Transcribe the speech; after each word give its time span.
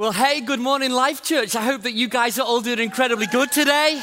Well, 0.00 0.12
hey, 0.12 0.40
good 0.40 0.60
morning, 0.60 0.92
Life 0.92 1.22
Church. 1.22 1.54
I 1.54 1.60
hope 1.60 1.82
that 1.82 1.92
you 1.92 2.08
guys 2.08 2.38
are 2.38 2.46
all 2.46 2.62
doing 2.62 2.78
incredibly 2.78 3.26
good 3.26 3.52
today. 3.52 4.02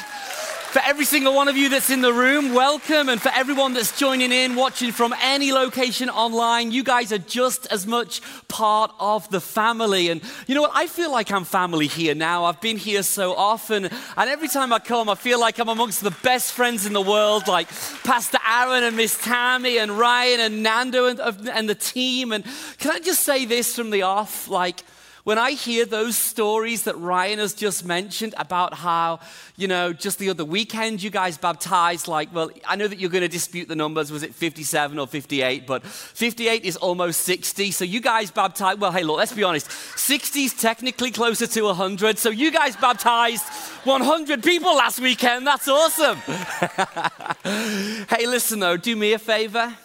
For 0.70 0.80
every 0.86 1.06
single 1.06 1.34
one 1.34 1.48
of 1.48 1.58
you 1.58 1.70
that's 1.70 1.90
in 1.90 2.02
the 2.02 2.14
room, 2.14 2.54
welcome. 2.54 3.10
And 3.10 3.20
for 3.20 3.32
everyone 3.34 3.74
that's 3.74 3.98
joining 3.98 4.32
in, 4.32 4.54
watching 4.54 4.92
from 4.92 5.16
any 5.24 5.52
location 5.52 6.08
online, 6.12 6.72
you 6.72 6.84
guys 6.84 7.12
are 7.12 7.18
just 7.18 7.66
as 7.72 7.88
much 7.88 8.22
part 8.48 8.92
of 9.00 9.28
the 9.32 9.42
family. 9.42 10.10
And 10.10 10.22
you 10.46 10.54
know 10.54 10.62
what? 10.62 10.72
I 10.76 10.86
feel 10.86 11.12
like 11.12 11.32
I'm 11.32 11.46
family 11.46 11.88
here 11.88 12.14
now. 12.14 12.46
I've 12.46 12.62
been 12.62 12.78
here 12.78 13.02
so 13.02 13.34
often. 13.34 13.86
And 13.86 14.30
every 14.30 14.50
time 14.50 14.72
I 14.72 14.78
come, 14.78 15.10
I 15.10 15.16
feel 15.16 15.40
like 15.40 15.58
I'm 15.58 15.68
amongst 15.68 16.04
the 16.04 16.16
best 16.22 16.52
friends 16.52 16.86
in 16.86 16.94
the 16.94 17.02
world, 17.02 17.48
like 17.48 17.70
Pastor 18.04 18.38
Aaron 18.48 18.84
and 18.84 18.96
Miss 18.96 19.20
Tammy 19.20 19.80
and 19.80 19.98
Ryan 19.98 20.42
and 20.42 20.62
Nando 20.62 21.08
and, 21.08 21.20
and 21.50 21.68
the 21.68 21.74
team. 21.74 22.34
And 22.34 22.46
can 22.78 22.92
I 22.92 23.00
just 23.00 23.24
say 23.24 23.46
this 23.46 23.76
from 23.76 23.90
the 23.90 24.04
off? 24.04 24.48
Like, 24.48 24.84
when 25.28 25.38
I 25.38 25.52
hear 25.52 25.84
those 25.84 26.18
stories 26.18 26.84
that 26.84 26.98
Ryan 26.98 27.40
has 27.40 27.54
just 27.54 27.84
mentioned 27.84 28.34
about 28.38 28.74
how, 28.74 29.20
you 29.58 29.68
know, 29.68 29.92
just 29.92 30.20
the 30.20 30.30
other 30.30 30.46
weekend 30.46 31.04
you 31.04 31.10
guys 31.10 31.38
baptized, 31.38 32.08
like, 32.08 32.34
well, 32.34 32.50
I 32.66 32.78
know 32.78 32.88
that 32.88 32.98
you're 32.98 33.10
going 33.10 33.24
to 33.24 33.28
dispute 33.28 33.68
the 33.68 33.76
numbers. 33.76 34.10
Was 34.10 34.24
it 34.24 34.34
57 34.34 34.98
or 34.98 35.06
58? 35.06 35.68
But 35.68 35.84
58 35.84 36.64
is 36.64 36.78
almost 36.78 37.20
60. 37.24 37.72
So 37.72 37.84
you 37.84 38.00
guys 38.00 38.32
baptized, 38.32 38.80
well, 38.80 38.94
hey, 38.94 39.04
look, 39.04 39.18
let's 39.18 39.34
be 39.34 39.44
honest. 39.44 39.70
60 39.70 40.44
is 40.44 40.54
technically 40.54 41.12
closer 41.12 41.46
to 41.46 41.62
100. 41.62 42.20
So 42.20 42.30
you 42.30 42.50
guys 42.50 42.78
baptized 42.78 43.44
100 43.84 44.42
people 44.42 44.78
last 44.78 45.02
weekend. 45.02 45.46
That's 45.46 45.68
awesome. 45.68 46.20
hey, 48.08 48.28
listen, 48.28 48.62
though, 48.62 48.78
do 48.78 48.96
me 48.96 49.12
a 49.12 49.20
favor. 49.20 49.76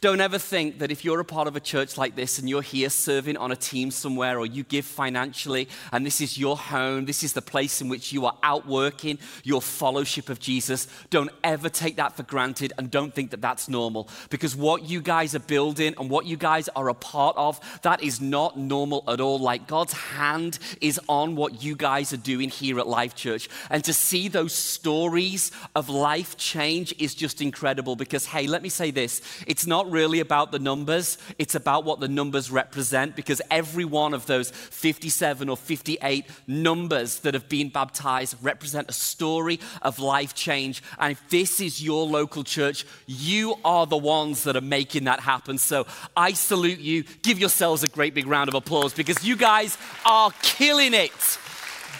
Don't 0.00 0.20
ever 0.20 0.38
think 0.38 0.78
that 0.78 0.90
if 0.90 1.04
you're 1.04 1.20
a 1.20 1.24
part 1.24 1.48
of 1.48 1.56
a 1.56 1.60
church 1.60 1.96
like 1.96 2.14
this 2.14 2.38
and 2.38 2.48
you're 2.48 2.62
here 2.62 2.90
serving 2.90 3.36
on 3.36 3.52
a 3.52 3.56
team 3.56 3.90
somewhere 3.90 4.38
or 4.38 4.46
you 4.46 4.62
give 4.64 4.84
financially 4.84 5.68
and 5.92 6.04
this 6.04 6.20
is 6.20 6.38
your 6.38 6.56
home, 6.56 7.06
this 7.06 7.22
is 7.22 7.32
the 7.32 7.42
place 7.42 7.80
in 7.80 7.88
which 7.88 8.12
you 8.12 8.26
are 8.26 8.36
outworking 8.42 9.18
your 9.44 9.62
fellowship 9.62 10.28
of 10.28 10.38
Jesus, 10.38 10.88
don't 11.10 11.30
ever 11.42 11.68
take 11.68 11.96
that 11.96 12.16
for 12.16 12.22
granted 12.22 12.72
and 12.78 12.90
don't 12.90 13.14
think 13.14 13.30
that 13.30 13.40
that's 13.40 13.68
normal 13.68 14.08
because 14.30 14.54
what 14.54 14.88
you 14.88 15.00
guys 15.00 15.34
are 15.34 15.40
building 15.40 15.94
and 15.98 16.10
what 16.10 16.26
you 16.26 16.36
guys 16.36 16.68
are 16.76 16.88
a 16.88 16.94
part 16.94 17.36
of, 17.36 17.60
that 17.82 18.02
is 18.02 18.20
not 18.20 18.58
normal 18.58 19.04
at 19.08 19.20
all. 19.20 19.38
Like 19.38 19.66
God's 19.66 19.92
hand 19.92 20.58
is 20.80 21.00
on 21.08 21.36
what 21.36 21.62
you 21.62 21.76
guys 21.76 22.12
are 22.12 22.18
doing 22.18 22.48
here 22.50 22.78
at 22.78 22.86
Life 22.86 23.14
Church. 23.14 23.48
And 23.70 23.82
to 23.84 23.92
see 23.92 24.28
those 24.28 24.52
stories 24.52 25.50
of 25.74 25.88
life 25.88 26.36
change 26.36 26.94
is 26.98 27.14
just 27.14 27.40
incredible 27.40 27.96
because, 27.96 28.26
hey, 28.26 28.46
let 28.46 28.62
me 28.62 28.68
say 28.68 28.90
this 28.90 29.22
it's 29.46 29.66
not 29.66 29.77
really 29.86 30.20
about 30.20 30.52
the 30.52 30.58
numbers, 30.58 31.18
it's 31.38 31.54
about 31.54 31.84
what 31.84 32.00
the 32.00 32.08
numbers 32.08 32.50
represent 32.50 33.16
because 33.16 33.40
every 33.50 33.84
one 33.84 34.14
of 34.14 34.26
those 34.26 34.50
57 34.50 35.48
or 35.48 35.56
58 35.56 36.26
numbers 36.46 37.20
that 37.20 37.34
have 37.34 37.48
been 37.48 37.68
baptized 37.68 38.36
represent 38.42 38.90
a 38.90 38.92
story 38.92 39.60
of 39.82 39.98
life 39.98 40.34
change. 40.34 40.82
And 40.98 41.12
if 41.12 41.28
this 41.30 41.60
is 41.60 41.82
your 41.82 42.06
local 42.06 42.44
church, 42.44 42.84
you 43.06 43.54
are 43.64 43.86
the 43.86 43.96
ones 43.96 44.44
that 44.44 44.56
are 44.56 44.60
making 44.60 45.04
that 45.04 45.20
happen. 45.20 45.58
So 45.58 45.86
I 46.16 46.32
salute 46.32 46.80
you. 46.80 47.04
Give 47.22 47.38
yourselves 47.38 47.82
a 47.82 47.88
great 47.88 48.14
big 48.14 48.26
round 48.26 48.48
of 48.48 48.54
applause 48.54 48.92
because 48.92 49.24
you 49.24 49.36
guys 49.36 49.78
are 50.04 50.32
killing 50.42 50.94
it. 50.94 51.38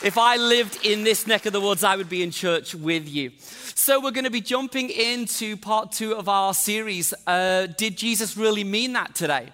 If 0.01 0.17
I 0.17 0.37
lived 0.37 0.87
in 0.87 1.03
this 1.03 1.27
neck 1.27 1.45
of 1.47 1.53
the 1.53 1.61
woods, 1.61 1.83
I 1.83 1.97
would 1.97 2.09
be 2.09 2.23
in 2.23 2.31
church 2.31 2.73
with 2.73 3.09
you. 3.09 3.33
So, 3.75 4.01
we're 4.01 4.13
going 4.13 4.25
to 4.25 4.31
be 4.31 4.41
jumping 4.41 4.91
into 4.91 5.57
part 5.57 5.91
two 5.91 6.15
of 6.15 6.29
our 6.29 6.55
series. 6.55 7.13
Uh, 7.27 7.67
did 7.67 7.99
Jesus 7.99 8.37
really 8.37 8.63
mean 8.63 8.93
that 8.93 9.17
today? 9.17 9.49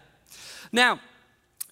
Now, 0.70 1.00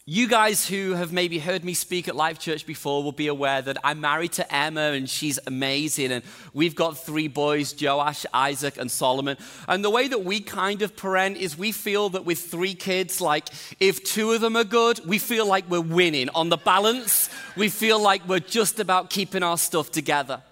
you 0.04 0.26
guys 0.26 0.66
who 0.66 0.94
have 0.94 1.12
maybe 1.12 1.38
heard 1.38 1.64
me 1.64 1.74
speak 1.74 2.08
at 2.08 2.16
Life 2.16 2.40
Church 2.40 2.66
before 2.66 3.04
will 3.04 3.12
be 3.12 3.28
aware 3.28 3.62
that 3.62 3.78
I'm 3.84 4.00
married 4.00 4.32
to 4.32 4.52
Emma 4.54 4.80
and 4.80 5.08
she's 5.08 5.38
amazing. 5.46 6.10
And 6.10 6.24
we've 6.52 6.74
got 6.74 6.98
three 6.98 7.28
boys 7.28 7.72
Joash, 7.80 8.26
Isaac, 8.34 8.78
and 8.78 8.90
Solomon. 8.90 9.36
And 9.68 9.84
the 9.84 9.90
way 9.90 10.08
that 10.08 10.24
we 10.24 10.40
kind 10.40 10.82
of 10.82 10.96
parent 10.96 11.36
is 11.36 11.56
we 11.56 11.70
feel 11.70 12.08
that 12.10 12.24
with 12.24 12.40
three 12.40 12.74
kids, 12.74 13.20
like 13.20 13.48
if 13.78 14.02
two 14.02 14.32
of 14.32 14.40
them 14.40 14.56
are 14.56 14.64
good, 14.64 14.98
we 15.06 15.18
feel 15.18 15.46
like 15.46 15.70
we're 15.70 15.80
winning. 15.80 16.28
On 16.30 16.48
the 16.48 16.56
balance, 16.56 17.30
we 17.56 17.68
feel 17.68 18.00
like 18.00 18.26
we're 18.28 18.40
just 18.40 18.80
about 18.80 19.08
keeping 19.08 19.44
our 19.44 19.56
stuff 19.56 19.92
together. 19.92 20.42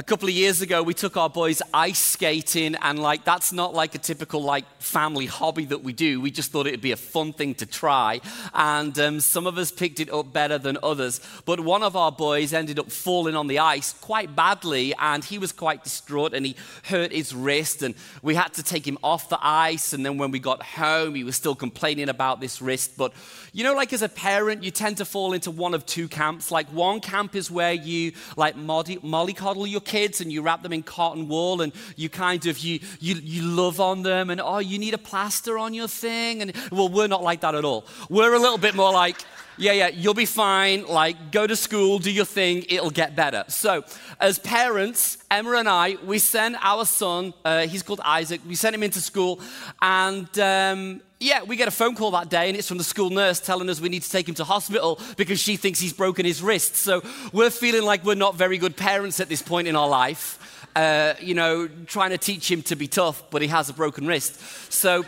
A 0.00 0.02
couple 0.02 0.30
of 0.30 0.34
years 0.34 0.62
ago, 0.62 0.82
we 0.82 0.94
took 0.94 1.18
our 1.18 1.28
boys 1.28 1.60
ice 1.74 1.98
skating, 1.98 2.74
and 2.76 2.98
like 2.98 3.22
that's 3.26 3.52
not 3.52 3.74
like 3.74 3.94
a 3.94 3.98
typical 3.98 4.42
like 4.42 4.64
family 4.80 5.26
hobby 5.26 5.66
that 5.66 5.82
we 5.82 5.92
do. 5.92 6.22
We 6.22 6.30
just 6.30 6.50
thought 6.50 6.66
it'd 6.66 6.80
be 6.80 6.92
a 6.92 6.96
fun 6.96 7.34
thing 7.34 7.54
to 7.56 7.66
try, 7.66 8.22
and 8.54 8.98
um, 8.98 9.20
some 9.20 9.46
of 9.46 9.58
us 9.58 9.70
picked 9.70 10.00
it 10.00 10.10
up 10.10 10.32
better 10.32 10.56
than 10.56 10.78
others. 10.82 11.20
But 11.44 11.60
one 11.60 11.82
of 11.82 11.96
our 11.96 12.10
boys 12.10 12.54
ended 12.54 12.78
up 12.78 12.90
falling 12.90 13.36
on 13.36 13.46
the 13.46 13.58
ice 13.58 13.92
quite 13.92 14.34
badly, 14.34 14.94
and 14.98 15.22
he 15.22 15.36
was 15.36 15.52
quite 15.52 15.84
distraught, 15.84 16.32
and 16.32 16.46
he 16.46 16.56
hurt 16.84 17.12
his 17.12 17.34
wrist, 17.34 17.82
and 17.82 17.94
we 18.22 18.34
had 18.34 18.54
to 18.54 18.62
take 18.62 18.88
him 18.88 18.96
off 19.04 19.28
the 19.28 19.38
ice. 19.42 19.92
And 19.92 20.06
then 20.06 20.16
when 20.16 20.30
we 20.30 20.38
got 20.38 20.62
home, 20.62 21.14
he 21.14 21.24
was 21.24 21.36
still 21.36 21.54
complaining 21.54 22.08
about 22.08 22.40
this 22.40 22.62
wrist. 22.62 22.96
But 22.96 23.12
you 23.52 23.64
know, 23.64 23.74
like 23.74 23.92
as 23.92 24.00
a 24.00 24.08
parent, 24.08 24.64
you 24.64 24.70
tend 24.70 24.96
to 24.96 25.04
fall 25.04 25.34
into 25.34 25.50
one 25.50 25.74
of 25.74 25.84
two 25.84 26.08
camps. 26.08 26.50
Like 26.50 26.68
one 26.68 27.00
camp 27.00 27.34
is 27.34 27.50
where 27.50 27.74
you 27.74 28.12
like 28.38 28.56
mollycoddle 28.56 29.70
your 29.70 29.82
kids 29.90 30.20
and 30.20 30.32
you 30.32 30.40
wrap 30.42 30.62
them 30.62 30.72
in 30.72 30.82
cotton 30.82 31.26
wool 31.28 31.60
and 31.62 31.72
you 31.96 32.08
kind 32.08 32.46
of 32.46 32.58
you 32.58 32.78
you 33.00 33.14
you 33.16 33.42
love 33.42 33.80
on 33.80 34.02
them 34.02 34.30
and 34.30 34.40
oh 34.40 34.58
you 34.58 34.78
need 34.78 34.94
a 34.94 35.02
plaster 35.10 35.58
on 35.58 35.74
your 35.74 35.88
thing 35.88 36.42
and 36.42 36.52
well 36.70 36.88
we're 36.88 37.08
not 37.16 37.22
like 37.22 37.40
that 37.40 37.54
at 37.54 37.64
all. 37.64 37.84
We're 38.08 38.34
a 38.34 38.38
little 38.38 38.58
bit 38.58 38.74
more 38.74 38.92
like 38.92 39.16
yeah, 39.60 39.72
yeah, 39.72 39.88
you'll 39.88 40.14
be 40.14 40.24
fine. 40.24 40.86
Like, 40.86 41.32
go 41.32 41.46
to 41.46 41.54
school, 41.54 41.98
do 41.98 42.10
your 42.10 42.24
thing, 42.24 42.64
it'll 42.70 42.90
get 42.90 43.14
better. 43.14 43.44
So, 43.48 43.84
as 44.18 44.38
parents, 44.38 45.18
Emma 45.30 45.52
and 45.52 45.68
I, 45.68 45.96
we 46.02 46.18
send 46.18 46.56
our 46.62 46.86
son, 46.86 47.34
uh, 47.44 47.66
he's 47.66 47.82
called 47.82 48.00
Isaac, 48.02 48.40
we 48.48 48.54
send 48.54 48.74
him 48.74 48.82
into 48.82 49.00
school, 49.00 49.38
and 49.82 50.26
um, 50.38 51.02
yeah, 51.20 51.42
we 51.42 51.56
get 51.56 51.68
a 51.68 51.70
phone 51.70 51.94
call 51.94 52.10
that 52.12 52.30
day, 52.30 52.48
and 52.48 52.56
it's 52.56 52.66
from 52.66 52.78
the 52.78 52.84
school 52.84 53.10
nurse 53.10 53.40
telling 53.40 53.68
us 53.68 53.78
we 53.78 53.90
need 53.90 54.02
to 54.02 54.10
take 54.10 54.26
him 54.26 54.34
to 54.36 54.44
hospital 54.44 54.98
because 55.18 55.38
she 55.38 55.56
thinks 55.56 55.78
he's 55.78 55.92
broken 55.92 56.24
his 56.24 56.42
wrist. 56.42 56.76
So, 56.76 57.02
we're 57.32 57.50
feeling 57.50 57.82
like 57.82 58.04
we're 58.04 58.14
not 58.14 58.36
very 58.36 58.56
good 58.56 58.74
parents 58.74 59.20
at 59.20 59.28
this 59.28 59.42
point 59.42 59.68
in 59.68 59.76
our 59.76 59.88
life. 59.88 60.38
Uh, 60.74 61.14
you 61.20 61.34
know, 61.34 61.68
trying 61.86 62.10
to 62.10 62.18
teach 62.18 62.50
him 62.50 62.62
to 62.62 62.74
be 62.76 62.88
tough, 62.88 63.22
but 63.30 63.42
he 63.42 63.48
has 63.48 63.68
a 63.68 63.74
broken 63.74 64.06
wrist. 64.06 64.40
So, 64.72 65.04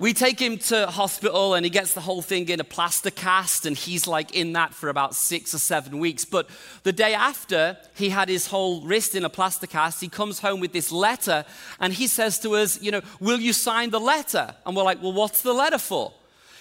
we 0.00 0.14
take 0.14 0.40
him 0.40 0.56
to 0.56 0.86
hospital 0.86 1.52
and 1.52 1.64
he 1.64 1.68
gets 1.68 1.92
the 1.92 2.00
whole 2.00 2.22
thing 2.22 2.48
in 2.48 2.58
a 2.58 2.64
plaster 2.64 3.10
cast 3.10 3.66
and 3.66 3.76
he's 3.76 4.06
like 4.06 4.34
in 4.34 4.54
that 4.54 4.72
for 4.72 4.88
about 4.88 5.14
six 5.14 5.54
or 5.54 5.58
seven 5.58 5.98
weeks. 5.98 6.24
But 6.24 6.48
the 6.84 6.92
day 6.92 7.12
after 7.12 7.76
he 7.94 8.08
had 8.08 8.30
his 8.30 8.46
whole 8.46 8.80
wrist 8.80 9.14
in 9.14 9.26
a 9.26 9.28
plaster 9.28 9.66
cast, 9.66 10.00
he 10.00 10.08
comes 10.08 10.40
home 10.40 10.58
with 10.58 10.72
this 10.72 10.90
letter 10.90 11.44
and 11.78 11.92
he 11.92 12.06
says 12.06 12.38
to 12.40 12.56
us, 12.56 12.80
you 12.80 12.90
know, 12.90 13.02
will 13.20 13.38
you 13.38 13.52
sign 13.52 13.90
the 13.90 14.00
letter? 14.00 14.54
And 14.64 14.74
we're 14.74 14.84
like, 14.84 15.02
well, 15.02 15.12
what's 15.12 15.42
the 15.42 15.52
letter 15.52 15.78
for? 15.78 16.14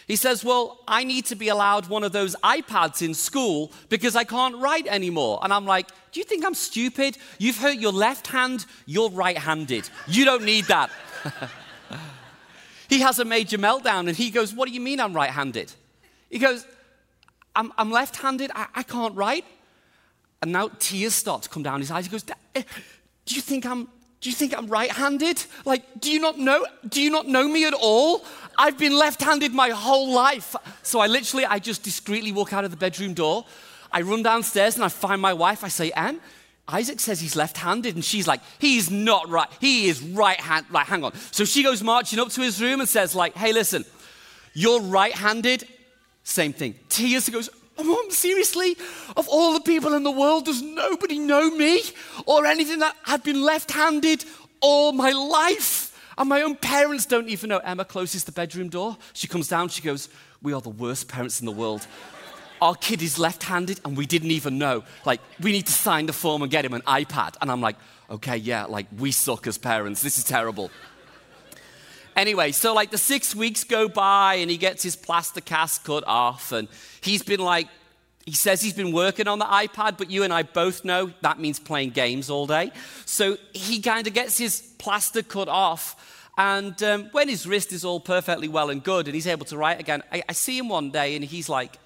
He 0.05 0.15
says, 0.15 0.43
Well, 0.43 0.79
I 0.87 1.03
need 1.03 1.25
to 1.25 1.35
be 1.35 1.49
allowed 1.49 1.87
one 1.87 2.03
of 2.03 2.11
those 2.11 2.35
iPads 2.37 3.03
in 3.03 3.13
school 3.13 3.71
because 3.89 4.15
I 4.15 4.23
can't 4.23 4.55
write 4.55 4.87
anymore. 4.87 5.37
And 5.43 5.53
I'm 5.53 5.67
like, 5.67 5.87
Do 6.11 6.19
you 6.19 6.23
think 6.23 6.43
I'm 6.43 6.55
stupid? 6.55 7.15
You've 7.37 7.59
hurt 7.59 7.75
your 7.75 7.91
left 7.91 8.25
hand, 8.25 8.65
you're 8.87 9.11
right 9.11 9.37
handed. 9.37 9.87
You 10.07 10.25
don't 10.25 10.45
need 10.45 10.65
that. 10.65 10.89
He 12.89 12.99
has 13.01 13.19
a 13.19 13.25
major 13.25 13.57
meltdown 13.57 14.07
and 14.07 14.17
he 14.17 14.31
goes, 14.31 14.53
What 14.53 14.67
do 14.67 14.73
you 14.73 14.81
mean 14.81 14.99
I'm 14.99 15.13
right 15.13 15.29
handed? 15.29 15.71
He 16.29 16.39
goes, 16.39 16.65
I'm, 17.55 17.71
I'm 17.77 17.91
left 17.91 18.17
handed, 18.17 18.51
I, 18.53 18.67
I, 18.75 18.83
can't 18.83 19.15
write. 19.15 19.45
And 20.41 20.51
now 20.51 20.69
tears 20.79 21.13
start 21.13 21.43
to 21.43 21.49
come 21.49 21.63
down 21.63 21.79
his 21.79 21.91
eyes. 21.91 22.05
He 22.05 22.11
goes, 22.11 22.25
eh, 22.55 22.63
Do 23.25 23.35
you 23.35 23.41
think 23.41 23.65
I'm 23.65 23.87
do 24.21 24.29
you 24.29 24.35
think 24.35 24.57
I'm 24.57 24.67
right-handed? 24.67 25.41
Like, 25.63 26.01
do 26.01 26.11
you 26.11 26.19
not 26.19 26.37
know? 26.37 26.65
Do 26.87 27.01
you 27.01 27.09
not 27.09 27.27
know 27.27 27.47
me 27.47 27.65
at 27.65 27.73
all? 27.73 28.25
I've 28.57 28.77
been 28.77 28.97
left-handed 28.97 29.53
my 29.53 29.69
whole 29.69 30.11
life. 30.11 30.57
So 30.83 30.99
I 30.99 31.07
literally, 31.07 31.45
I 31.45 31.59
just 31.59 31.83
discreetly 31.83 32.33
walk 32.33 32.51
out 32.51 32.65
of 32.65 32.71
the 32.71 32.75
bedroom 32.75 33.13
door. 33.13 33.45
I 33.93 34.01
run 34.01 34.21
downstairs 34.21 34.75
and 34.75 34.83
I 34.83 34.89
find 34.89 35.21
my 35.21 35.33
wife. 35.33 35.63
I 35.63 35.69
say, 35.69 35.91
Anne, 35.91 36.19
Isaac 36.71 36.99
says 36.99 37.19
he's 37.19 37.35
left 37.35 37.57
handed, 37.57 37.95
and 37.95 38.05
she's 38.05 38.27
like, 38.27 38.41
he's 38.59 38.91
not 38.91 39.27
right. 39.27 39.47
He 39.59 39.87
is 39.87 40.01
right 40.01 40.39
hand. 40.39 40.67
Right, 40.69 40.85
hang 40.85 41.03
on. 41.03 41.13
So 41.31 41.43
she 41.43 41.63
goes 41.63 41.81
marching 41.81 42.19
up 42.19 42.29
to 42.29 42.41
his 42.41 42.61
room 42.61 42.79
and 42.79 42.87
says, 42.87 43.15
like, 43.15 43.35
hey, 43.35 43.53
listen, 43.53 43.85
you're 44.53 44.81
right 44.81 45.13
handed. 45.13 45.67
Same 46.23 46.53
thing. 46.53 46.75
Tears 46.87 47.27
goes, 47.29 47.49
oh, 47.77 47.83
Mom, 47.83 48.11
seriously? 48.11 48.77
Of 49.17 49.27
all 49.27 49.53
the 49.53 49.61
people 49.61 49.93
in 49.93 50.03
the 50.03 50.11
world, 50.11 50.45
does 50.45 50.61
nobody 50.61 51.17
know 51.17 51.49
me 51.49 51.81
or 52.27 52.45
anything 52.45 52.79
that 52.79 52.95
I've 53.07 53.23
been 53.23 53.41
left 53.41 53.71
handed 53.71 54.23
all 54.61 54.91
my 54.91 55.11
life? 55.11 55.87
And 56.19 56.29
my 56.29 56.41
own 56.41 56.55
parents 56.55 57.05
don't 57.05 57.29
even 57.29 57.49
know. 57.49 57.59
Emma 57.59 57.85
closes 57.85 58.25
the 58.25 58.31
bedroom 58.31 58.69
door. 58.69 58.97
She 59.13 59.27
comes 59.27 59.47
down, 59.47 59.69
she 59.69 59.81
goes, 59.81 60.09
We 60.41 60.53
are 60.53 60.61
the 60.61 60.69
worst 60.69 61.07
parents 61.07 61.39
in 61.39 61.45
the 61.45 61.51
world 61.51 61.87
our 62.61 62.75
kid 62.75 63.01
is 63.01 63.17
left 63.17 63.43
handed 63.43 63.79
and 63.85 63.97
we 63.97 64.05
didn't 64.05 64.31
even 64.31 64.57
know. 64.57 64.83
Like, 65.05 65.21
we 65.39 65.51
need 65.51 65.65
to 65.67 65.71
sign 65.71 66.05
the 66.05 66.13
form 66.13 66.41
and 66.41 66.51
get 66.51 66.65
him 66.65 66.73
an 66.73 66.81
iPad. 66.81 67.35
And 67.41 67.51
I'm 67.51 67.61
like, 67.61 67.77
okay, 68.09 68.37
yeah, 68.37 68.65
like, 68.65 68.87
we 68.97 69.11
suck 69.11 69.47
as 69.47 69.57
parents. 69.57 70.01
This 70.01 70.17
is 70.17 70.23
terrible. 70.23 70.71
Anyway, 72.15 72.51
so 72.51 72.73
like 72.73 72.91
the 72.91 72.97
six 72.97 73.33
weeks 73.33 73.63
go 73.63 73.87
by 73.87 74.35
and 74.35 74.51
he 74.51 74.57
gets 74.57 74.83
his 74.83 74.97
plaster 74.97 75.39
cast 75.39 75.85
cut 75.85 76.03
off, 76.05 76.51
and 76.51 76.67
he's 76.99 77.23
been 77.23 77.39
like, 77.39 77.69
he 78.25 78.33
says 78.33 78.61
he's 78.61 78.73
been 78.73 78.91
working 78.91 79.27
on 79.27 79.39
the 79.39 79.45
iPad, 79.45 79.97
but 79.97 80.11
you 80.11 80.23
and 80.23 80.33
I 80.33 80.43
both 80.43 80.83
know 80.83 81.13
that 81.21 81.39
means 81.39 81.59
playing 81.59 81.91
games 81.91 82.29
all 82.29 82.45
day. 82.45 82.71
So 83.05 83.37
he 83.53 83.79
kind 83.79 84.05
of 84.05 84.13
gets 84.13 84.37
his 84.37 84.61
plaster 84.79 85.23
cut 85.23 85.47
off. 85.47 85.95
And 86.37 86.81
um, 86.83 87.09
when 87.13 87.29
his 87.29 87.47
wrist 87.47 87.71
is 87.71 87.85
all 87.85 87.99
perfectly 87.99 88.47
well 88.47 88.69
and 88.69 88.83
good 88.83 89.07
and 89.07 89.15
he's 89.15 89.27
able 89.27 89.45
to 89.47 89.57
write 89.57 89.79
again, 89.79 90.03
I, 90.11 90.21
I 90.27 90.33
see 90.33 90.57
him 90.57 90.67
one 90.69 90.91
day 90.91 91.15
and 91.15 91.23
he's 91.23 91.47
like 91.47 91.77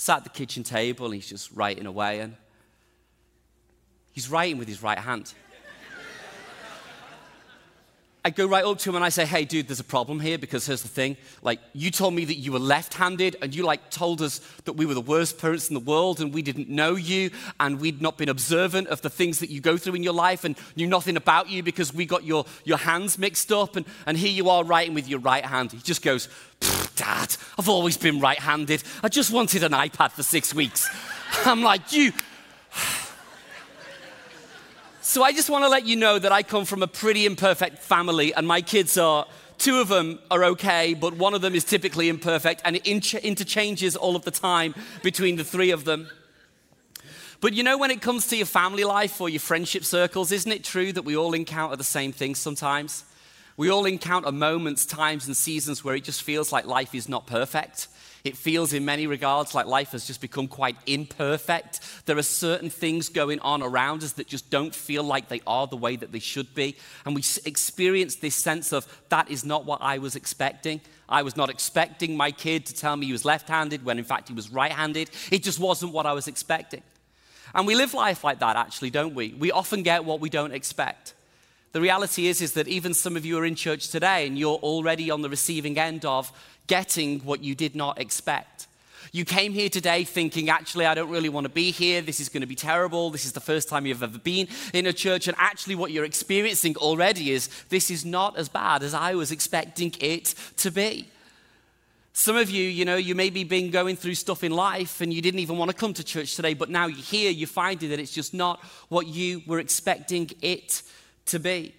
sat 0.00 0.16
at 0.16 0.24
the 0.24 0.30
kitchen 0.30 0.62
table 0.62 1.04
and 1.04 1.14
he's 1.14 1.28
just 1.28 1.52
writing 1.52 1.84
away. 1.84 2.20
And 2.20 2.34
he's 4.12 4.30
writing 4.30 4.56
with 4.56 4.66
his 4.66 4.82
right 4.82 4.98
hand. 4.98 5.34
I 8.24 8.30
go 8.30 8.46
right 8.46 8.64
up 8.64 8.78
to 8.78 8.88
him 8.88 8.96
and 8.96 9.04
I 9.04 9.10
say, 9.10 9.26
hey, 9.26 9.44
dude, 9.44 9.68
there's 9.68 9.78
a 9.78 9.84
problem 9.84 10.18
here 10.18 10.38
because 10.38 10.64
here's 10.64 10.80
the 10.80 10.88
thing. 10.88 11.18
Like, 11.42 11.60
you 11.74 11.90
told 11.90 12.14
me 12.14 12.24
that 12.24 12.36
you 12.36 12.50
were 12.50 12.58
left 12.58 12.94
handed 12.94 13.36
and 13.42 13.54
you, 13.54 13.62
like, 13.62 13.90
told 13.90 14.22
us 14.22 14.38
that 14.64 14.72
we 14.72 14.86
were 14.86 14.94
the 14.94 15.02
worst 15.02 15.38
parents 15.38 15.68
in 15.68 15.74
the 15.74 15.80
world 15.80 16.18
and 16.18 16.32
we 16.32 16.40
didn't 16.40 16.70
know 16.70 16.96
you 16.96 17.30
and 17.58 17.78
we'd 17.78 18.00
not 18.00 18.16
been 18.16 18.30
observant 18.30 18.88
of 18.88 19.02
the 19.02 19.10
things 19.10 19.38
that 19.40 19.50
you 19.50 19.60
go 19.60 19.76
through 19.76 19.96
in 19.96 20.02
your 20.02 20.14
life 20.14 20.44
and 20.44 20.56
knew 20.76 20.86
nothing 20.86 21.18
about 21.18 21.50
you 21.50 21.62
because 21.62 21.92
we 21.92 22.06
got 22.06 22.24
your, 22.24 22.46
your 22.64 22.78
hands 22.78 23.18
mixed 23.18 23.52
up 23.52 23.76
and, 23.76 23.84
and 24.06 24.16
here 24.16 24.32
you 24.32 24.48
are 24.48 24.64
writing 24.64 24.94
with 24.94 25.06
your 25.06 25.20
right 25.20 25.44
hand. 25.44 25.72
He 25.72 25.78
just 25.78 26.00
goes, 26.00 26.30
Dad, 27.00 27.34
I've 27.58 27.70
always 27.70 27.96
been 27.96 28.20
right 28.20 28.38
handed. 28.38 28.82
I 29.02 29.08
just 29.08 29.30
wanted 29.30 29.64
an 29.64 29.72
iPad 29.72 30.10
for 30.10 30.22
six 30.22 30.54
weeks. 30.54 30.86
I'm 31.46 31.62
like, 31.62 31.92
you. 31.92 32.12
So 35.02 35.24
I 35.24 35.32
just 35.32 35.50
want 35.50 35.64
to 35.64 35.68
let 35.68 35.86
you 35.86 35.96
know 35.96 36.18
that 36.20 36.30
I 36.30 36.44
come 36.44 36.64
from 36.64 36.82
a 36.84 36.86
pretty 36.86 37.26
imperfect 37.26 37.78
family, 37.78 38.32
and 38.34 38.46
my 38.46 38.60
kids 38.60 38.98
are. 38.98 39.26
Two 39.56 39.80
of 39.80 39.88
them 39.88 40.20
are 40.30 40.44
okay, 40.44 40.94
but 40.94 41.14
one 41.14 41.34
of 41.34 41.40
them 41.40 41.54
is 41.54 41.64
typically 41.64 42.08
imperfect, 42.08 42.60
and 42.64 42.76
it 42.76 42.86
interchanges 42.86 43.96
all 43.96 44.14
of 44.14 44.24
the 44.24 44.30
time 44.30 44.74
between 45.02 45.36
the 45.36 45.42
three 45.42 45.70
of 45.70 45.84
them. 45.84 46.08
But 47.40 47.54
you 47.54 47.62
know, 47.62 47.76
when 47.76 47.90
it 47.90 48.02
comes 48.02 48.26
to 48.28 48.36
your 48.36 48.46
family 48.46 48.84
life 48.84 49.20
or 49.20 49.28
your 49.28 49.40
friendship 49.40 49.84
circles, 49.84 50.30
isn't 50.30 50.52
it 50.52 50.62
true 50.62 50.92
that 50.92 51.02
we 51.02 51.16
all 51.16 51.32
encounter 51.32 51.76
the 51.76 51.82
same 51.82 52.12
things 52.12 52.38
sometimes? 52.38 53.04
We 53.60 53.68
all 53.68 53.84
encounter 53.84 54.32
moments, 54.32 54.86
times, 54.86 55.26
and 55.26 55.36
seasons 55.36 55.84
where 55.84 55.94
it 55.94 56.02
just 56.02 56.22
feels 56.22 56.50
like 56.50 56.64
life 56.64 56.94
is 56.94 57.10
not 57.10 57.26
perfect. 57.26 57.88
It 58.24 58.34
feels, 58.34 58.72
in 58.72 58.86
many 58.86 59.06
regards, 59.06 59.54
like 59.54 59.66
life 59.66 59.90
has 59.90 60.06
just 60.06 60.22
become 60.22 60.48
quite 60.48 60.78
imperfect. 60.86 61.80
There 62.06 62.16
are 62.16 62.22
certain 62.22 62.70
things 62.70 63.10
going 63.10 63.38
on 63.40 63.62
around 63.62 64.02
us 64.02 64.12
that 64.12 64.26
just 64.26 64.48
don't 64.48 64.74
feel 64.74 65.02
like 65.02 65.28
they 65.28 65.42
are 65.46 65.66
the 65.66 65.76
way 65.76 65.96
that 65.96 66.10
they 66.10 66.20
should 66.20 66.54
be. 66.54 66.74
And 67.04 67.14
we 67.14 67.22
experience 67.44 68.16
this 68.16 68.34
sense 68.34 68.72
of, 68.72 68.86
that 69.10 69.30
is 69.30 69.44
not 69.44 69.66
what 69.66 69.82
I 69.82 69.98
was 69.98 70.16
expecting. 70.16 70.80
I 71.06 71.20
was 71.20 71.36
not 71.36 71.50
expecting 71.50 72.16
my 72.16 72.30
kid 72.30 72.64
to 72.64 72.74
tell 72.74 72.96
me 72.96 73.04
he 73.04 73.12
was 73.12 73.26
left 73.26 73.46
handed 73.46 73.84
when 73.84 73.98
in 73.98 74.04
fact 74.04 74.28
he 74.28 74.34
was 74.34 74.50
right 74.50 74.72
handed. 74.72 75.10
It 75.30 75.42
just 75.42 75.60
wasn't 75.60 75.92
what 75.92 76.06
I 76.06 76.14
was 76.14 76.28
expecting. 76.28 76.82
And 77.54 77.66
we 77.66 77.74
live 77.74 77.92
life 77.92 78.24
like 78.24 78.38
that, 78.38 78.56
actually, 78.56 78.88
don't 78.88 79.14
we? 79.14 79.34
We 79.34 79.52
often 79.52 79.82
get 79.82 80.06
what 80.06 80.18
we 80.18 80.30
don't 80.30 80.54
expect. 80.54 81.12
The 81.72 81.80
reality 81.80 82.26
is, 82.26 82.40
is 82.40 82.52
that 82.54 82.66
even 82.66 82.94
some 82.94 83.16
of 83.16 83.24
you 83.24 83.38
are 83.38 83.44
in 83.44 83.54
church 83.54 83.88
today 83.88 84.26
and 84.26 84.36
you're 84.36 84.58
already 84.58 85.10
on 85.10 85.22
the 85.22 85.28
receiving 85.28 85.78
end 85.78 86.04
of 86.04 86.32
getting 86.66 87.20
what 87.20 87.44
you 87.44 87.54
did 87.54 87.76
not 87.76 88.00
expect. 88.00 88.66
You 89.12 89.24
came 89.24 89.52
here 89.52 89.68
today 89.68 90.04
thinking, 90.04 90.50
actually, 90.50 90.86
I 90.86 90.94
don't 90.94 91.10
really 91.10 91.28
want 91.28 91.44
to 91.44 91.52
be 91.52 91.70
here. 91.70 92.00
This 92.00 92.20
is 92.20 92.28
going 92.28 92.42
to 92.42 92.46
be 92.46 92.54
terrible. 92.54 93.10
This 93.10 93.24
is 93.24 93.32
the 93.32 93.40
first 93.40 93.68
time 93.68 93.86
you've 93.86 94.02
ever 94.02 94.18
been 94.18 94.46
in 94.72 94.86
a 94.86 94.92
church. 94.92 95.26
And 95.26 95.36
actually, 95.38 95.74
what 95.74 95.90
you're 95.90 96.04
experiencing 96.04 96.76
already 96.76 97.30
is 97.30 97.48
this 97.70 97.90
is 97.90 98.04
not 98.04 98.36
as 98.36 98.48
bad 98.48 98.82
as 98.82 98.94
I 98.94 99.14
was 99.14 99.32
expecting 99.32 99.94
it 100.00 100.34
to 100.58 100.70
be. 100.70 101.08
Some 102.12 102.36
of 102.36 102.50
you, 102.50 102.64
you 102.64 102.84
know, 102.84 102.96
you 102.96 103.14
maybe 103.14 103.44
been 103.44 103.70
going 103.70 103.96
through 103.96 104.14
stuff 104.14 104.44
in 104.44 104.52
life 104.52 105.00
and 105.00 105.12
you 105.12 105.22
didn't 105.22 105.40
even 105.40 105.56
want 105.56 105.70
to 105.70 105.76
come 105.76 105.94
to 105.94 106.04
church 106.04 106.36
today, 106.36 106.54
but 106.54 106.68
now 106.68 106.86
you're 106.86 106.98
here, 106.98 107.30
you're 107.30 107.48
finding 107.48 107.90
that 107.90 108.00
it's 108.00 108.12
just 108.12 108.34
not 108.34 108.60
what 108.88 109.06
you 109.06 109.42
were 109.46 109.60
expecting 109.60 110.30
it 110.42 110.82
to 111.30 111.38
be. 111.38 111.74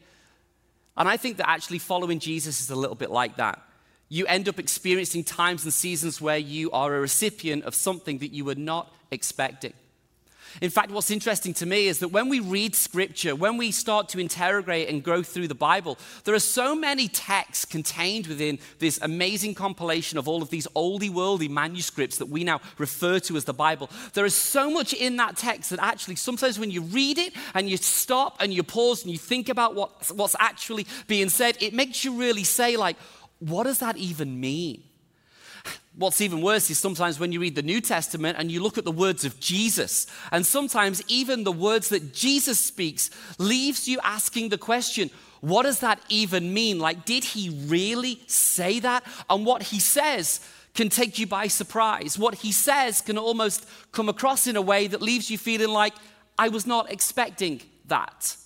And 0.98 1.08
I 1.08 1.18
think 1.18 1.38
that 1.38 1.50
actually 1.50 1.80
following 1.80 2.20
Jesus 2.20 2.62
is 2.62 2.70
a 2.70 2.76
little 2.76 2.96
bit 2.96 3.12
like 3.12 3.38
that 3.38 3.62
you 4.12 4.26
end 4.26 4.50
up 4.50 4.60
experiencing 4.60 5.24
times 5.24 5.64
and 5.64 5.72
seasons 5.74 6.20
where 6.20 6.38
you 6.38 6.70
are 6.72 6.94
a 6.94 7.00
recipient 7.00 7.64
of 7.64 7.74
something 7.74 8.18
that 8.18 8.34
you 8.34 8.44
were 8.44 8.56
not 8.56 8.94
expecting. 9.10 9.72
In 10.60 10.70
fact, 10.70 10.92
what's 10.92 11.12
interesting 11.12 11.54
to 11.56 11.66
me 11.66 11.88
is 11.88 12.00
that 12.00 12.10
when 12.10 12.28
we 12.28 12.40
read 12.40 12.76
scripture, 12.76 13.36
when 13.36 13.58
we 13.58 13.72
start 13.72 14.10
to 14.10 14.20
interrogate 14.20 14.90
and 14.90 15.04
go 15.04 15.24
through 15.24 15.48
the 15.48 15.56
Bible, 15.56 15.98
there 16.26 16.36
are 16.36 16.40
so 16.40 16.76
many 16.76 17.08
texts 17.08 17.66
contained 17.66 18.28
within 18.28 18.60
this 18.80 19.00
amazing 19.02 19.56
compilation 19.56 20.18
of 20.18 20.28
all 20.28 20.42
of 20.42 20.50
these 20.50 20.68
oldie 20.76 21.10
worldy 21.12 21.50
manuscripts 21.50 22.18
that 22.18 22.28
we 22.28 22.44
now 22.44 22.60
refer 22.78 23.20
to 23.20 23.38
as 23.38 23.46
the 23.46 23.54
Bible. 23.54 23.90
There 24.14 24.26
is 24.26 24.36
so 24.36 24.70
much 24.70 24.94
in 24.94 25.16
that 25.18 25.38
text 25.38 25.70
that 25.70 25.80
actually 25.82 26.16
sometimes 26.16 26.60
when 26.60 26.72
you 26.72 26.82
read 26.82 27.18
it 27.18 27.34
and 27.54 27.70
you 27.70 27.78
stop 27.78 28.38
and 28.42 28.54
you 28.54 28.64
pause 28.64 29.04
and 29.04 29.12
you 29.12 29.18
think 29.18 29.50
about 29.50 29.76
what, 29.76 30.12
what's 30.14 30.36
actually 30.40 30.86
being 31.08 31.30
said, 31.30 31.58
it 31.62 31.74
makes 31.74 32.04
you 32.04 32.20
really 32.20 32.44
say, 32.44 32.78
like, 32.78 32.98
what 33.40 33.64
does 33.64 33.80
that 33.80 33.98
even 33.98 34.40
mean? 34.40 34.84
What's 35.96 36.22
even 36.22 36.42
worse 36.42 36.70
is 36.70 36.80
sometimes 36.80 37.20
when 37.20 37.34
you 37.34 37.42
read 37.42 37.56
the 37.56 37.62
New 37.62 37.82
Testament 37.82 38.38
and 38.40 38.50
you 38.50 38.64
look 38.64 38.78
at 38.78 38.86
the 38.86 38.92
words 38.92 39.26
of 39.26 39.40
Jesus, 39.40 40.08
and 40.32 40.46
sometimes 40.46 41.04
even 41.08 41.44
the 41.44 41.52
words 41.52 41.90
that 41.90 42.14
Jesus 42.14 42.60
speaks 42.60 43.10
leaves 43.38 43.88
you 43.88 44.00
asking 44.02 44.50
the 44.50 44.58
question, 44.58 45.10
what 45.42 45.64
does 45.64 45.80
that 45.80 46.00
even 46.08 46.54
mean? 46.54 46.80
Like, 46.80 47.04
did 47.04 47.24
he 47.24 47.50
really 47.66 48.22
say 48.28 48.80
that? 48.80 49.04
And 49.30 49.46
what 49.46 49.64
he 49.64 49.80
says 49.80 50.40
can 50.74 50.88
take 50.88 51.20
you 51.20 51.28
by 51.28 51.48
surprise. 51.48 52.18
What 52.18 52.36
he 52.36 52.54
says 52.54 53.02
can 53.02 53.18
almost 53.18 53.68
come 53.92 54.08
across 54.08 54.48
in 54.48 54.56
a 54.56 54.62
way 54.62 54.88
that 54.88 55.02
leaves 55.02 55.30
you 55.30 55.38
feeling 55.38 55.70
like, 55.70 55.94
I 56.38 56.48
was 56.48 56.66
not 56.66 56.90
expecting 56.90 57.62
that. 57.88 58.38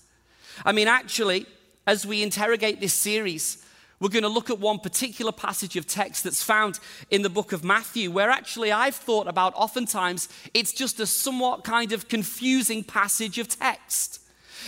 I 0.66 0.72
mean, 0.72 0.88
actually, 0.88 1.46
as 1.86 2.08
we 2.08 2.24
interrogate 2.24 2.80
this 2.80 2.94
series, 2.94 3.64
we're 4.00 4.10
going 4.10 4.24
to 4.24 4.30
look 4.30 4.50
at 4.50 4.60
one 4.60 4.80
particular 4.80 5.32
passage 5.32 5.76
of 5.76 5.88
text 5.88 6.24
that's 6.24 6.44
found 6.44 6.80
in 7.10 7.22
the 7.22 7.30
book 7.30 7.52
of 7.52 7.64
Matthew, 7.64 8.12
where 8.12 8.30
actually 8.30 8.72
I've 8.72 8.96
thought 8.96 9.28
about 9.28 9.54
oftentimes 9.56 10.28
it's 10.54 10.74
just 10.74 11.00
a 11.00 11.06
somewhat 11.06 11.64
kind 11.64 11.92
of 11.92 12.08
confusing 12.08 12.84
passage 12.84 13.38
of 13.38 13.48
text. 13.48 14.20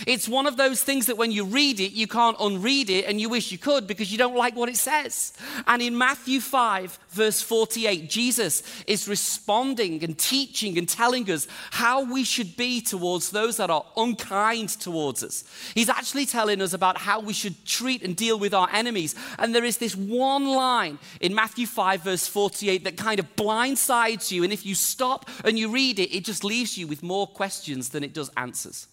It's 0.06 0.28
one 0.28 0.46
of 0.46 0.56
those 0.56 0.82
things 0.82 1.06
that 1.06 1.16
when 1.16 1.32
you 1.32 1.44
read 1.44 1.80
it, 1.80 1.92
you 1.92 2.06
can't 2.06 2.36
unread 2.40 2.90
it 2.90 3.06
and 3.06 3.20
you 3.20 3.28
wish 3.28 3.52
you 3.52 3.58
could 3.58 3.86
because 3.86 4.12
you 4.12 4.18
don't 4.18 4.36
like 4.36 4.56
what 4.56 4.68
it 4.68 4.76
says. 4.76 5.32
And 5.66 5.82
in 5.82 5.96
Matthew 5.96 6.40
5, 6.40 6.98
verse 7.10 7.40
48, 7.40 8.08
Jesus 8.08 8.62
is 8.86 9.08
responding 9.08 10.04
and 10.04 10.18
teaching 10.18 10.78
and 10.78 10.88
telling 10.88 11.30
us 11.30 11.46
how 11.70 12.04
we 12.04 12.24
should 12.24 12.56
be 12.56 12.80
towards 12.80 13.30
those 13.30 13.56
that 13.56 13.70
are 13.70 13.84
unkind 13.96 14.68
towards 14.68 15.22
us. 15.22 15.44
He's 15.74 15.88
actually 15.88 16.26
telling 16.26 16.60
us 16.62 16.72
about 16.72 16.98
how 16.98 17.20
we 17.20 17.32
should 17.32 17.64
treat 17.64 18.02
and 18.02 18.14
deal 18.14 18.38
with 18.38 18.54
our 18.54 18.68
enemies. 18.72 19.14
And 19.38 19.54
there 19.54 19.64
is 19.64 19.78
this 19.78 19.96
one 19.96 20.46
line 20.46 20.98
in 21.20 21.34
Matthew 21.34 21.66
5, 21.66 22.02
verse 22.02 22.26
48, 22.26 22.84
that 22.84 22.96
kind 22.96 23.18
of 23.18 23.36
blindsides 23.36 24.30
you. 24.30 24.44
And 24.44 24.52
if 24.52 24.64
you 24.64 24.74
stop 24.74 25.28
and 25.44 25.58
you 25.58 25.70
read 25.70 25.98
it, 25.98 26.14
it 26.14 26.24
just 26.24 26.44
leaves 26.44 26.76
you 26.76 26.86
with 26.86 27.02
more 27.02 27.26
questions 27.26 27.90
than 27.90 28.04
it 28.04 28.12
does 28.12 28.30
answers. 28.36 28.86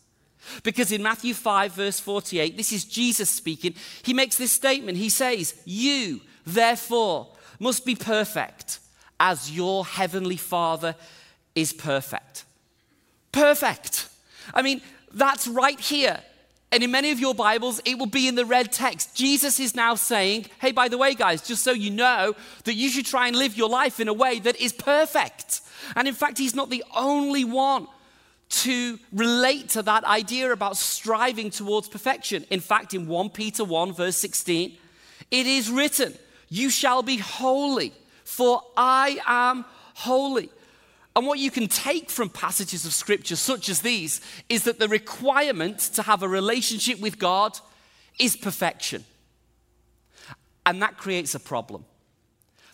Because 0.64 0.92
in 0.92 1.04
Matthew 1.04 1.34
5, 1.34 1.74
verse 1.74 2.00
48, 2.00 2.58
this 2.58 2.72
is 2.72 2.86
Jesus 2.86 3.30
speaking. 3.30 3.76
He 4.04 4.14
makes 4.14 4.38
this 4.38 4.52
statement. 4.52 4.98
He 4.98 5.10
says, 5.10 5.56
You, 5.66 6.22
therefore, 6.46 7.30
must 7.60 7.86
be 7.86 7.96
perfect 7.96 8.80
as 9.20 9.52
your 9.52 9.86
heavenly 9.86 10.38
Father 10.38 10.96
is 11.56 11.74
perfect. 11.74 12.46
Perfect. 13.32 14.10
I 14.54 14.62
mean, 14.62 14.82
that's 15.14 15.48
right 15.48 15.80
here. 15.80 16.20
And 16.72 16.84
in 16.84 16.92
many 16.92 17.12
of 17.12 17.20
your 17.20 17.34
Bibles, 17.34 17.80
it 17.86 17.98
will 17.98 18.06
be 18.06 18.28
in 18.28 18.36
the 18.36 18.46
red 18.46 18.72
text. 18.72 19.16
Jesus 19.16 19.60
is 19.60 19.76
now 19.76 19.96
saying, 19.96 20.48
Hey, 20.60 20.72
by 20.72 20.90
the 20.90 20.98
way, 20.98 21.14
guys, 21.14 21.42
just 21.42 21.64
so 21.64 21.72
you 21.72 21.90
know, 21.90 22.36
that 22.66 22.74
you 22.74 22.90
should 22.90 23.06
try 23.06 23.28
and 23.28 23.36
live 23.36 23.56
your 23.56 23.70
life 23.70 24.00
in 24.00 24.08
a 24.08 24.14
way 24.14 24.40
that 24.40 24.60
is 24.60 24.74
perfect. 24.74 25.62
And 25.96 26.08
in 26.08 26.14
fact, 26.14 26.38
he's 26.38 26.56
not 26.56 26.70
the 26.70 26.84
only 26.96 27.46
one 27.46 27.88
to 28.50 29.00
relate 29.12 29.70
to 29.70 29.82
that 29.82 30.04
idea 30.04 30.52
about 30.52 30.78
striving 30.78 31.50
towards 31.50 31.88
perfection. 31.88 32.46
In 32.50 32.60
fact, 32.60 32.94
in 32.94 33.08
1 33.08 33.30
Peter 33.32 33.64
1, 33.64 33.94
verse 33.94 34.18
16, 34.18 34.78
it 35.32 35.48
is 35.48 35.70
written, 35.70 36.14
You 36.50 36.70
shall 36.70 37.02
be 37.02 37.18
holy, 37.18 37.94
for 38.24 38.62
I 38.78 39.20
am 39.26 39.66
holy. 39.96 40.50
And 41.16 41.26
what 41.26 41.40
you 41.40 41.50
can 41.50 41.68
take 41.68 42.10
from 42.10 42.30
passages 42.30 42.86
of 42.86 42.94
scripture 42.94 43.38
such 43.38 43.70
as 43.70 43.82
these 43.82 44.20
is 44.50 44.64
that 44.64 44.80
the 44.80 44.90
requirement 44.90 45.80
to 45.80 46.02
have 46.02 46.24
a 46.24 46.28
relationship 46.28 47.00
with 47.00 47.18
God 47.18 47.58
is 48.20 48.36
perfection. 48.36 49.06
And 50.66 50.82
that 50.82 50.98
creates 50.98 51.34
a 51.34 51.40
problem. 51.40 51.86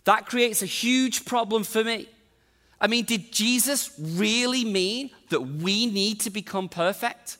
That 0.04 0.26
creates 0.26 0.62
a 0.62 0.66
huge 0.66 1.24
problem 1.24 1.62
for 1.62 1.84
me 1.84 2.08
I 2.82 2.88
mean, 2.88 3.04
did 3.04 3.30
Jesus 3.30 3.92
really 3.96 4.64
mean 4.64 5.10
that 5.28 5.40
we 5.40 5.86
need 5.86 6.20
to 6.22 6.30
become 6.30 6.68
perfect? 6.68 7.38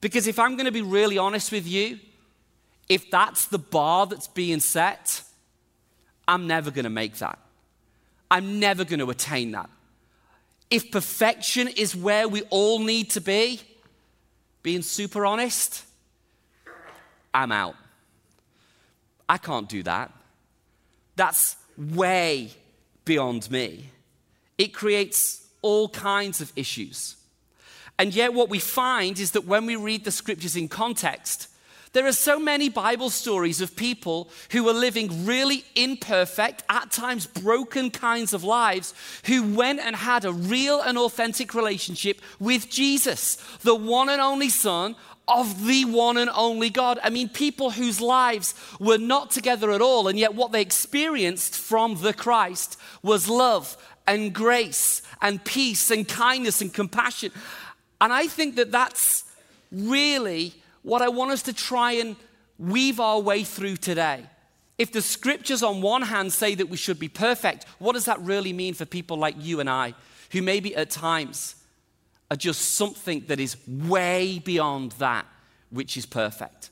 Because 0.00 0.26
if 0.26 0.40
I'm 0.40 0.56
going 0.56 0.66
to 0.66 0.72
be 0.72 0.82
really 0.82 1.16
honest 1.16 1.52
with 1.52 1.64
you, 1.64 2.00
if 2.88 3.08
that's 3.08 3.46
the 3.46 3.58
bar 3.58 4.06
that's 4.06 4.26
being 4.26 4.58
set, 4.58 5.22
I'm 6.26 6.48
never 6.48 6.72
going 6.72 6.84
to 6.84 6.90
make 6.90 7.14
that. 7.18 7.38
I'm 8.32 8.58
never 8.58 8.84
going 8.84 8.98
to 8.98 9.08
attain 9.10 9.52
that. 9.52 9.70
If 10.70 10.90
perfection 10.90 11.68
is 11.68 11.94
where 11.94 12.26
we 12.26 12.42
all 12.50 12.80
need 12.80 13.10
to 13.10 13.20
be, 13.20 13.60
being 14.64 14.82
super 14.82 15.24
honest, 15.24 15.84
I'm 17.32 17.52
out. 17.52 17.76
I 19.28 19.38
can't 19.38 19.68
do 19.68 19.84
that. 19.84 20.12
That's 21.14 21.54
way 21.76 22.50
beyond 23.04 23.48
me. 23.52 23.90
It 24.58 24.74
creates 24.74 25.46
all 25.62 25.88
kinds 25.88 26.40
of 26.40 26.52
issues. 26.56 27.16
And 27.98 28.14
yet, 28.14 28.34
what 28.34 28.48
we 28.48 28.58
find 28.58 29.18
is 29.18 29.32
that 29.32 29.46
when 29.46 29.66
we 29.66 29.76
read 29.76 30.04
the 30.04 30.10
scriptures 30.12 30.56
in 30.56 30.68
context, 30.68 31.48
there 31.92 32.06
are 32.06 32.12
so 32.12 32.38
many 32.38 32.68
Bible 32.68 33.10
stories 33.10 33.60
of 33.60 33.74
people 33.74 34.30
who 34.50 34.64
were 34.64 34.72
living 34.72 35.24
really 35.24 35.64
imperfect, 35.74 36.62
at 36.68 36.90
times 36.90 37.26
broken 37.26 37.90
kinds 37.90 38.34
of 38.34 38.44
lives, 38.44 38.94
who 39.24 39.54
went 39.54 39.80
and 39.80 39.96
had 39.96 40.24
a 40.24 40.32
real 40.32 40.80
and 40.80 40.98
authentic 40.98 41.54
relationship 41.54 42.20
with 42.38 42.70
Jesus, 42.70 43.36
the 43.62 43.74
one 43.74 44.08
and 44.08 44.20
only 44.20 44.50
Son 44.50 44.94
of 45.26 45.66
the 45.66 45.84
one 45.84 46.16
and 46.16 46.30
only 46.34 46.70
God. 46.70 46.98
I 47.02 47.10
mean, 47.10 47.28
people 47.28 47.70
whose 47.70 48.00
lives 48.00 48.54
were 48.78 48.98
not 48.98 49.30
together 49.30 49.72
at 49.72 49.82
all, 49.82 50.08
and 50.08 50.18
yet 50.18 50.34
what 50.34 50.52
they 50.52 50.62
experienced 50.62 51.54
from 51.54 52.00
the 52.00 52.14
Christ 52.14 52.78
was 53.02 53.28
love 53.28 53.76
and 54.08 54.32
grace 54.32 55.02
and 55.20 55.44
peace 55.44 55.90
and 55.92 56.08
kindness 56.08 56.60
and 56.60 56.72
compassion. 56.72 57.30
And 58.00 58.12
I 58.12 58.26
think 58.26 58.56
that 58.56 58.72
that's 58.72 59.24
really 59.70 60.54
what 60.82 61.02
I 61.02 61.08
want 61.08 61.30
us 61.30 61.42
to 61.42 61.52
try 61.52 61.92
and 61.92 62.16
weave 62.58 62.98
our 62.98 63.20
way 63.20 63.44
through 63.44 63.76
today. 63.76 64.24
If 64.78 64.92
the 64.92 65.02
scriptures, 65.02 65.62
on 65.62 65.82
one 65.82 66.02
hand, 66.02 66.32
say 66.32 66.54
that 66.54 66.68
we 66.68 66.76
should 66.76 66.98
be 66.98 67.08
perfect, 67.08 67.66
what 67.78 67.92
does 67.92 68.06
that 68.06 68.20
really 68.20 68.52
mean 68.52 68.74
for 68.74 68.86
people 68.86 69.18
like 69.18 69.34
you 69.38 69.60
and 69.60 69.68
I, 69.68 69.94
who 70.30 70.40
maybe 70.40 70.74
at 70.74 70.88
times 70.88 71.56
are 72.30 72.36
just 72.36 72.62
something 72.62 73.24
that 73.26 73.40
is 73.40 73.56
way 73.66 74.38
beyond 74.38 74.92
that 74.92 75.26
which 75.70 75.96
is 75.96 76.06
perfect? 76.06 76.70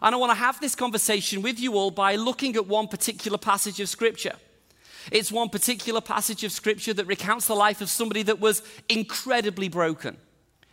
And 0.00 0.14
I 0.14 0.18
want 0.18 0.30
to 0.30 0.38
have 0.38 0.60
this 0.60 0.74
conversation 0.74 1.42
with 1.42 1.60
you 1.60 1.74
all 1.74 1.90
by 1.90 2.16
looking 2.16 2.56
at 2.56 2.66
one 2.66 2.88
particular 2.88 3.38
passage 3.38 3.80
of 3.80 3.88
scripture. 3.88 4.36
It's 5.10 5.32
one 5.32 5.48
particular 5.48 6.00
passage 6.00 6.44
of 6.44 6.52
scripture 6.52 6.94
that 6.94 7.06
recounts 7.06 7.46
the 7.46 7.54
life 7.54 7.80
of 7.80 7.88
somebody 7.88 8.22
that 8.24 8.40
was 8.40 8.62
incredibly 8.88 9.68
broken, 9.68 10.16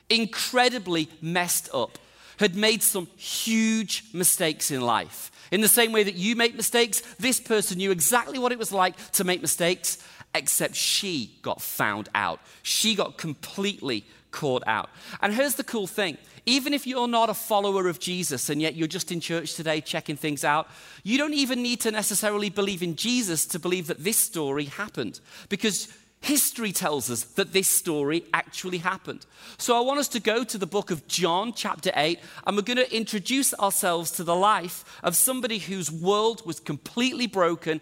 incredibly 0.10 1.10
messed 1.22 1.70
up 1.74 1.98
had 2.38 2.56
made 2.56 2.82
some 2.82 3.08
huge 3.18 4.04
mistakes 4.14 4.72
in 4.72 4.82
life. 4.82 5.32
In 5.52 5.62
the 5.62 5.68
same 5.68 5.92
way 5.92 6.04
that 6.04 6.16
you 6.16 6.36
make 6.36 6.56
mistakes, 6.56 7.02
this 7.20 7.40
person 7.40 7.78
knew 7.78 7.92
exactly 7.92 8.40
what 8.40 8.52
it 8.52 8.58
was 8.58 8.72
like 8.72 8.96
to 9.12 9.24
make 9.24 9.42
mistakes, 9.42 10.00
except 10.34 10.76
she 10.76 11.38
got 11.42 11.62
found 11.62 12.10
out. 12.16 12.40
She 12.64 12.96
got 12.96 13.18
completely 13.18 14.06
caught 14.32 14.64
out. 14.66 14.90
And 15.22 15.34
here's 15.34 15.56
the 15.56 15.64
cool 15.64 15.88
thing 15.88 16.18
even 16.46 16.74
if 16.74 16.88
you're 16.88 17.08
not 17.08 17.30
a 17.30 17.34
follower 17.34 17.88
of 17.88 18.00
Jesus 18.00 18.50
and 18.50 18.62
yet 18.62 18.76
you're 18.76 18.88
just 18.88 19.12
in 19.12 19.20
church 19.20 19.56
today 19.56 19.82
checking 19.82 20.16
things 20.16 20.44
out, 20.44 20.68
you 21.04 21.18
don't 21.18 21.34
even 21.34 21.62
need 21.62 21.82
to 21.82 21.92
necessarily 21.92 22.50
believe 22.50 22.82
in 22.82 22.96
Jesus 22.96 23.46
to 23.48 23.60
believe 23.60 23.88
that 23.88 24.04
this 24.04 24.18
story 24.18 24.66
happened. 24.66 25.20
Because 25.50 25.88
History 26.22 26.72
tells 26.72 27.10
us 27.10 27.24
that 27.24 27.52
this 27.52 27.68
story 27.68 28.24
actually 28.32 28.78
happened. 28.78 29.26
So 29.58 29.76
I 29.76 29.82
want 29.82 30.00
us 30.00 30.08
to 30.10 30.20
go 30.20 30.44
to 30.44 30.58
the 30.58 30.68
book 30.68 30.92
of 30.92 31.08
John, 31.08 31.52
chapter 31.52 31.92
8, 31.96 32.20
and 32.46 32.56
we're 32.56 32.62
going 32.62 32.78
to 32.78 32.96
introduce 32.96 33.56
ourselves 33.56 34.12
to 34.12 34.24
the 34.24 34.36
life 34.36 35.00
of 35.02 35.16
somebody 35.16 35.58
whose 35.58 35.92
world 35.92 36.46
was 36.46 36.60
completely 36.60 37.26
broken, 37.26 37.82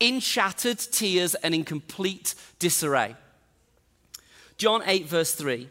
in 0.00 0.20
shattered 0.20 0.78
tears, 0.78 1.34
and 1.36 1.54
in 1.54 1.64
complete 1.64 2.34
disarray. 2.58 3.16
John 4.58 4.82
8, 4.84 5.06
verse 5.06 5.34
3. 5.34 5.70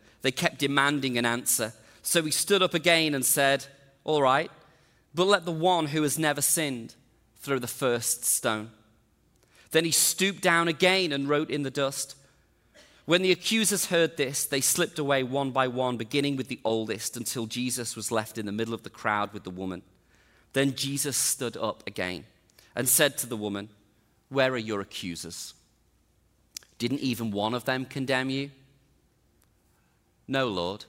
They 0.21 0.31
kept 0.31 0.59
demanding 0.59 1.17
an 1.17 1.25
answer. 1.25 1.73
So 2.01 2.21
he 2.23 2.31
stood 2.31 2.61
up 2.61 2.73
again 2.73 3.13
and 3.13 3.25
said, 3.25 3.65
All 4.03 4.21
right, 4.21 4.51
but 5.13 5.27
let 5.27 5.45
the 5.45 5.51
one 5.51 5.87
who 5.87 6.03
has 6.03 6.17
never 6.17 6.41
sinned 6.41 6.95
throw 7.37 7.59
the 7.59 7.67
first 7.67 8.23
stone. 8.25 8.71
Then 9.71 9.85
he 9.85 9.91
stooped 9.91 10.41
down 10.41 10.67
again 10.67 11.11
and 11.11 11.29
wrote 11.29 11.49
in 11.49 11.63
the 11.63 11.71
dust. 11.71 12.15
When 13.05 13.21
the 13.21 13.31
accusers 13.31 13.87
heard 13.87 14.17
this, 14.17 14.45
they 14.45 14.61
slipped 14.61 14.99
away 14.99 15.23
one 15.23 15.51
by 15.51 15.67
one, 15.67 15.97
beginning 15.97 16.35
with 16.35 16.49
the 16.49 16.59
oldest, 16.63 17.17
until 17.17 17.45
Jesus 17.47 17.95
was 17.95 18.11
left 18.11 18.37
in 18.37 18.45
the 18.45 18.51
middle 18.51 18.73
of 18.73 18.83
the 18.83 18.89
crowd 18.89 19.33
with 19.33 19.43
the 19.43 19.49
woman. 19.49 19.81
Then 20.53 20.75
Jesus 20.75 21.17
stood 21.17 21.57
up 21.57 21.83
again 21.87 22.25
and 22.75 22.87
said 22.87 23.17
to 23.17 23.27
the 23.27 23.37
woman, 23.37 23.69
Where 24.29 24.51
are 24.51 24.57
your 24.57 24.81
accusers? 24.81 25.53
Didn't 26.77 26.99
even 26.99 27.31
one 27.31 27.53
of 27.53 27.65
them 27.65 27.85
condemn 27.85 28.29
you? 28.29 28.51
No, 30.31 30.47
Lord, 30.47 30.85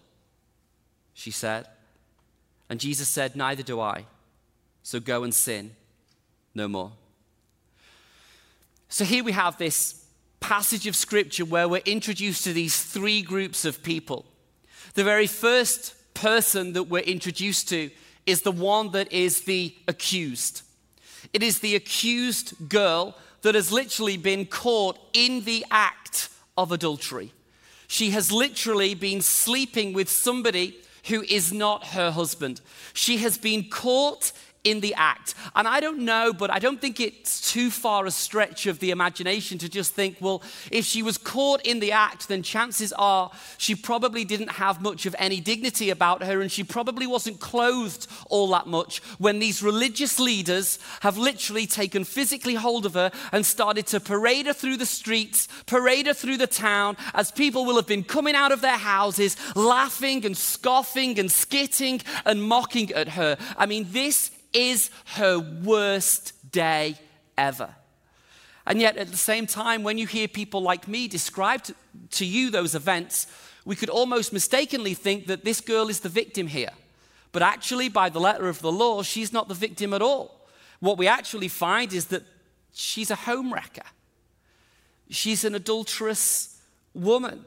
she 1.14 1.32
said. 1.32 1.66
And 2.68 2.78
Jesus 2.78 3.08
said, 3.08 3.34
Neither 3.34 3.64
do 3.64 3.80
I. 3.80 4.04
So 4.84 5.00
go 5.00 5.24
and 5.24 5.34
sin 5.34 5.72
no 6.54 6.68
more. 6.68 6.92
So 8.88 9.04
here 9.04 9.24
we 9.24 9.32
have 9.32 9.58
this 9.58 10.06
passage 10.38 10.86
of 10.86 10.94
scripture 10.94 11.44
where 11.44 11.66
we're 11.66 11.82
introduced 11.84 12.44
to 12.44 12.52
these 12.52 12.84
three 12.84 13.20
groups 13.20 13.64
of 13.64 13.82
people. 13.82 14.26
The 14.94 15.02
very 15.02 15.26
first 15.26 15.96
person 16.14 16.74
that 16.74 16.84
we're 16.84 17.00
introduced 17.00 17.68
to 17.70 17.90
is 18.26 18.42
the 18.42 18.52
one 18.52 18.92
that 18.92 19.10
is 19.12 19.40
the 19.40 19.74
accused. 19.88 20.62
It 21.32 21.42
is 21.42 21.58
the 21.58 21.74
accused 21.74 22.68
girl 22.68 23.16
that 23.40 23.56
has 23.56 23.72
literally 23.72 24.18
been 24.18 24.46
caught 24.46 25.00
in 25.12 25.42
the 25.42 25.66
act 25.68 26.28
of 26.56 26.70
adultery. 26.70 27.32
She 27.92 28.08
has 28.12 28.32
literally 28.32 28.94
been 28.94 29.20
sleeping 29.20 29.92
with 29.92 30.08
somebody 30.08 30.78
who 31.08 31.20
is 31.24 31.52
not 31.52 31.88
her 31.88 32.10
husband. 32.10 32.62
She 32.94 33.18
has 33.18 33.36
been 33.36 33.68
caught 33.68 34.32
in 34.64 34.80
the 34.80 34.94
act. 34.94 35.34
And 35.56 35.66
I 35.66 35.80
don't 35.80 36.00
know, 36.00 36.32
but 36.32 36.50
I 36.50 36.58
don't 36.58 36.80
think 36.80 37.00
it's 37.00 37.52
too 37.52 37.70
far 37.70 38.06
a 38.06 38.10
stretch 38.10 38.66
of 38.66 38.78
the 38.78 38.90
imagination 38.90 39.58
to 39.58 39.68
just 39.68 39.94
think, 39.94 40.16
well, 40.20 40.42
if 40.70 40.84
she 40.84 41.02
was 41.02 41.18
caught 41.18 41.60
in 41.66 41.80
the 41.80 41.92
act, 41.92 42.28
then 42.28 42.42
chances 42.42 42.92
are 42.92 43.32
she 43.58 43.74
probably 43.74 44.24
didn't 44.24 44.52
have 44.52 44.80
much 44.80 45.04
of 45.04 45.16
any 45.18 45.40
dignity 45.40 45.90
about 45.90 46.22
her 46.22 46.40
and 46.40 46.52
she 46.52 46.62
probably 46.62 47.06
wasn't 47.06 47.40
clothed 47.40 48.06
all 48.28 48.48
that 48.48 48.68
much 48.68 49.00
when 49.18 49.40
these 49.40 49.62
religious 49.62 50.20
leaders 50.20 50.78
have 51.00 51.18
literally 51.18 51.66
taken 51.66 52.04
physically 52.04 52.54
hold 52.54 52.86
of 52.86 52.94
her 52.94 53.10
and 53.32 53.44
started 53.44 53.86
to 53.88 53.98
parade 53.98 54.46
her 54.46 54.52
through 54.52 54.76
the 54.76 54.86
streets, 54.86 55.48
parade 55.66 56.06
her 56.06 56.14
through 56.14 56.36
the 56.36 56.46
town, 56.46 56.96
as 57.14 57.32
people 57.32 57.64
will 57.64 57.76
have 57.76 57.86
been 57.86 58.04
coming 58.04 58.36
out 58.36 58.52
of 58.52 58.60
their 58.60 58.78
houses, 58.78 59.36
laughing 59.56 60.24
and 60.24 60.36
scoffing 60.36 61.18
and 61.18 61.32
skitting 61.32 62.00
and 62.24 62.42
mocking 62.42 62.92
at 62.92 63.08
her. 63.08 63.36
I 63.56 63.66
mean, 63.66 63.86
this 63.90 64.30
is 64.52 64.90
her 65.16 65.38
worst 65.38 66.50
day 66.50 66.96
ever. 67.36 67.74
And 68.66 68.80
yet, 68.80 68.96
at 68.96 69.08
the 69.08 69.16
same 69.16 69.46
time, 69.46 69.82
when 69.82 69.98
you 69.98 70.06
hear 70.06 70.28
people 70.28 70.62
like 70.62 70.86
me 70.86 71.08
describe 71.08 71.64
to, 71.64 71.74
to, 72.12 72.24
you 72.24 72.50
those 72.50 72.74
events, 72.74 73.26
we 73.64 73.74
could 73.74 73.90
almost 73.90 74.32
mistakenly 74.32 74.94
think 74.94 75.26
that 75.26 75.44
this 75.44 75.60
girl 75.60 75.88
is 75.88 76.00
the 76.00 76.08
victim 76.08 76.46
here. 76.46 76.70
But 77.32 77.42
actually, 77.42 77.88
by 77.88 78.08
the 78.08 78.20
letter 78.20 78.48
of 78.48 78.60
the 78.60 78.70
law, 78.70 79.02
she's 79.02 79.32
not 79.32 79.48
the 79.48 79.54
victim 79.54 79.92
at 79.92 80.02
all. 80.02 80.46
What 80.80 80.98
we 80.98 81.08
actually 81.08 81.48
find 81.48 81.92
is 81.92 82.06
that 82.06 82.22
she's 82.72 83.10
a 83.10 83.16
homewrecker, 83.16 83.86
she's 85.10 85.44
an 85.44 85.54
adulterous 85.54 86.60
woman. 86.94 87.46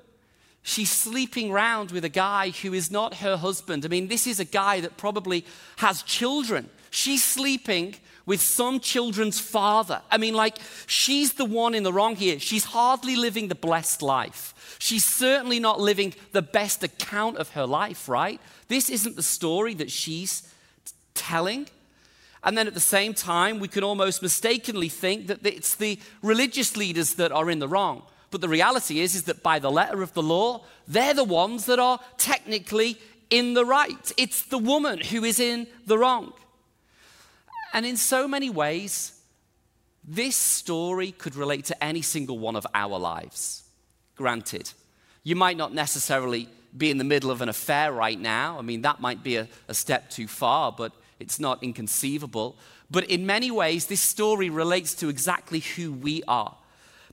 She's 0.68 0.90
sleeping 0.90 1.52
around 1.52 1.92
with 1.92 2.04
a 2.06 2.10
guy 2.10 2.50
who 2.50 2.74
is 2.74 2.90
not 2.90 3.18
her 3.18 3.38
husband. 3.38 3.86
I 3.86 3.88
mean, 3.88 4.08
this 4.08 4.26
is 4.26 4.40
a 4.40 4.46
guy 4.46 4.80
that 4.80 4.98
probably 4.98 5.46
has 5.76 6.02
children 6.02 6.72
She's 6.96 7.26
sleeping 7.26 7.96
with 8.26 8.40
some 8.40 8.80
children's 8.80 9.38
father. 9.38 10.02
I 10.10 10.18
mean, 10.18 10.34
like, 10.34 10.58
she's 10.88 11.34
the 11.34 11.44
one 11.44 11.76
in 11.76 11.84
the 11.84 11.92
wrong 11.92 12.16
here. 12.16 12.40
She's 12.40 12.64
hardly 12.64 13.18
living 13.18 13.50
the 13.50 13.56
blessed 13.56 14.02
life. 14.02 14.78
She's 14.80 15.04
certainly 15.04 15.60
not 15.60 15.78
living 15.78 16.14
the 16.32 16.42
best 16.42 16.86
account 16.86 17.36
of 17.36 17.50
her 17.50 17.66
life, 17.66 18.08
right? 18.08 18.40
This 18.70 18.90
isn't 18.90 19.18
the 19.18 19.24
story 19.24 19.74
that 19.74 19.92
she's 19.92 20.50
telling. 21.14 21.68
And 22.46 22.58
then 22.58 22.66
at 22.66 22.74
the 22.74 22.80
same 22.80 23.14
time, 23.14 23.60
we 23.60 23.68
can 23.68 23.84
almost 23.84 24.22
mistakenly 24.22 24.88
think 24.88 25.28
that 25.28 25.46
it's 25.46 25.76
the 25.76 26.00
religious 26.22 26.78
leaders 26.78 27.16
that 27.16 27.34
are 27.34 27.50
in 27.50 27.60
the 27.60 27.68
wrong. 27.68 28.04
But 28.32 28.40
the 28.40 28.48
reality 28.48 29.02
is, 29.02 29.16
is 29.16 29.24
that 29.24 29.44
by 29.44 29.60
the 29.60 29.70
letter 29.70 30.02
of 30.02 30.14
the 30.14 30.24
law, 30.24 30.64
they're 30.88 31.14
the 31.14 31.26
ones 31.26 31.66
that 31.66 31.78
are 31.78 32.00
technically 32.18 32.98
in 33.30 33.54
the 33.54 33.66
right. 33.66 34.14
It's 34.16 34.44
the 34.44 34.58
woman 34.58 35.02
who 35.02 35.26
is 35.26 35.42
in 35.42 35.68
the 35.86 35.98
wrong. 35.98 36.32
And 37.76 37.86
in 37.86 37.98
so 37.98 38.26
many 38.26 38.50
ways, 38.50 39.20
this 40.02 40.38
story 40.38 41.12
could 41.12 41.36
relate 41.36 41.66
to 41.66 41.84
any 41.84 42.02
single 42.02 42.40
one 42.40 42.56
of 42.56 42.66
our 42.74 42.98
lives. 42.98 43.66
Granted, 44.16 44.72
you 45.26 45.36
might 45.36 45.58
not 45.58 45.74
necessarily 45.74 46.48
be 46.78 46.90
in 46.90 46.98
the 46.98 47.04
middle 47.04 47.32
of 47.32 47.42
an 47.42 47.50
affair 47.50 47.92
right 47.92 48.18
now. 48.18 48.58
I 48.58 48.62
mean, 48.62 48.84
that 48.84 49.02
might 49.02 49.24
be 49.24 49.36
a, 49.36 49.50
a 49.68 49.74
step 49.74 50.10
too 50.10 50.26
far, 50.26 50.72
but 50.72 50.94
it's 51.20 51.38
not 51.38 51.62
inconceivable. 51.62 52.56
But 52.90 53.10
in 53.10 53.26
many 53.26 53.52
ways, 53.52 53.88
this 53.88 54.00
story 54.00 54.50
relates 54.50 54.94
to 54.96 55.10
exactly 55.10 55.60
who 55.60 55.92
we 55.92 56.24
are. 56.30 56.56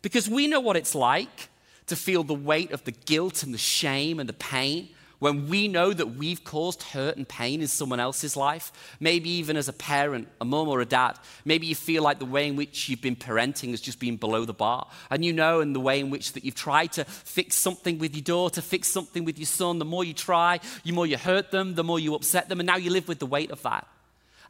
Because 0.00 0.28
we 0.28 0.46
know 0.46 0.60
what 0.60 0.76
it's 0.76 0.94
like 0.94 1.48
to 1.88 1.96
feel 1.96 2.22
the 2.22 2.34
weight 2.34 2.70
of 2.70 2.84
the 2.84 2.92
guilt 2.92 3.42
and 3.42 3.52
the 3.52 3.58
shame 3.58 4.20
and 4.20 4.28
the 4.28 4.32
pain 4.32 4.90
when 5.22 5.48
we 5.48 5.68
know 5.68 5.92
that 5.92 6.16
we've 6.16 6.42
caused 6.42 6.82
hurt 6.82 7.16
and 7.16 7.28
pain 7.28 7.60
in 7.60 7.68
someone 7.68 8.00
else's 8.00 8.36
life, 8.36 8.72
maybe 8.98 9.30
even 9.30 9.56
as 9.56 9.68
a 9.68 9.72
parent, 9.72 10.26
a 10.40 10.44
mom 10.44 10.66
or 10.66 10.80
a 10.80 10.84
dad, 10.84 11.16
maybe 11.44 11.68
you 11.68 11.76
feel 11.76 12.02
like 12.02 12.18
the 12.18 12.24
way 12.24 12.48
in 12.48 12.56
which 12.56 12.88
you've 12.88 13.00
been 13.00 13.14
parenting 13.14 13.70
has 13.70 13.80
just 13.80 14.00
been 14.00 14.16
below 14.16 14.44
the 14.44 14.52
bar. 14.52 14.84
And 15.10 15.24
you 15.24 15.32
know 15.32 15.60
in 15.60 15.74
the 15.74 15.80
way 15.80 16.00
in 16.00 16.10
which 16.10 16.32
that 16.32 16.44
you've 16.44 16.56
tried 16.56 16.90
to 16.94 17.04
fix 17.04 17.54
something 17.54 18.00
with 18.00 18.16
your 18.16 18.24
daughter, 18.24 18.60
fix 18.60 18.88
something 18.88 19.24
with 19.24 19.38
your 19.38 19.46
son, 19.46 19.78
the 19.78 19.84
more 19.84 20.02
you 20.02 20.12
try, 20.12 20.58
the 20.84 20.90
more 20.90 21.06
you 21.06 21.16
hurt 21.16 21.52
them, 21.52 21.76
the 21.76 21.84
more 21.84 22.00
you 22.00 22.16
upset 22.16 22.48
them, 22.48 22.58
and 22.58 22.66
now 22.66 22.76
you 22.76 22.90
live 22.90 23.06
with 23.06 23.20
the 23.20 23.26
weight 23.26 23.52
of 23.52 23.62
that. 23.62 23.86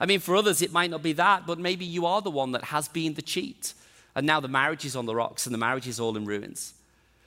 I 0.01 0.07
mean, 0.07 0.21
for 0.21 0.35
others, 0.37 0.63
it 0.63 0.73
might 0.73 0.89
not 0.89 1.03
be 1.03 1.13
that, 1.13 1.47
but 1.47 1.59
maybe 1.59 1.85
you 1.85 2.07
are 2.07 2.23
the 2.23 2.31
one 2.31 2.53
that 2.53 2.65
has 2.65 2.89
been 2.89 3.13
the 3.13 3.21
cheat. 3.21 3.75
And 4.15 4.27
now 4.27 4.41
the 4.41 4.49
marriage 4.49 4.87
is 4.87 4.97
on 4.97 5.05
the 5.05 5.15
rocks 5.15 5.45
and 5.45 5.53
the 5.53 5.59
marriage 5.59 5.87
is 5.87 6.01
all 6.01 6.17
in 6.17 6.25
ruins. 6.25 6.73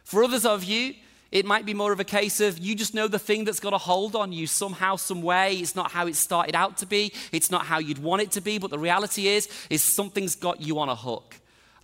For 0.03 0.23
others 0.23 0.47
of 0.47 0.63
you, 0.63 0.95
it 1.31 1.45
might 1.45 1.65
be 1.65 1.73
more 1.73 1.91
of 1.91 1.99
a 1.99 2.05
case 2.05 2.39
of 2.39 2.59
you 2.59 2.75
just 2.75 2.93
know 2.93 3.07
the 3.07 3.19
thing 3.19 3.43
that's 3.43 3.59
got 3.59 3.73
a 3.73 3.77
hold 3.77 4.15
on 4.15 4.31
you 4.31 4.47
somehow, 4.47 4.95
some 4.95 5.21
way. 5.21 5.55
It's 5.55 5.75
not 5.75 5.91
how 5.91 6.07
it 6.07 6.15
started 6.15 6.55
out 6.55 6.77
to 6.77 6.85
be. 6.85 7.11
It's 7.31 7.51
not 7.51 7.65
how 7.65 7.79
you'd 7.79 7.99
want 7.99 8.21
it 8.21 8.31
to 8.31 8.41
be. 8.41 8.57
But 8.57 8.69
the 8.69 8.79
reality 8.79 9.27
is, 9.27 9.49
is 9.69 9.83
something's 9.83 10.35
got 10.35 10.61
you 10.61 10.79
on 10.79 10.89
a 10.89 10.95
hook. 10.95 11.35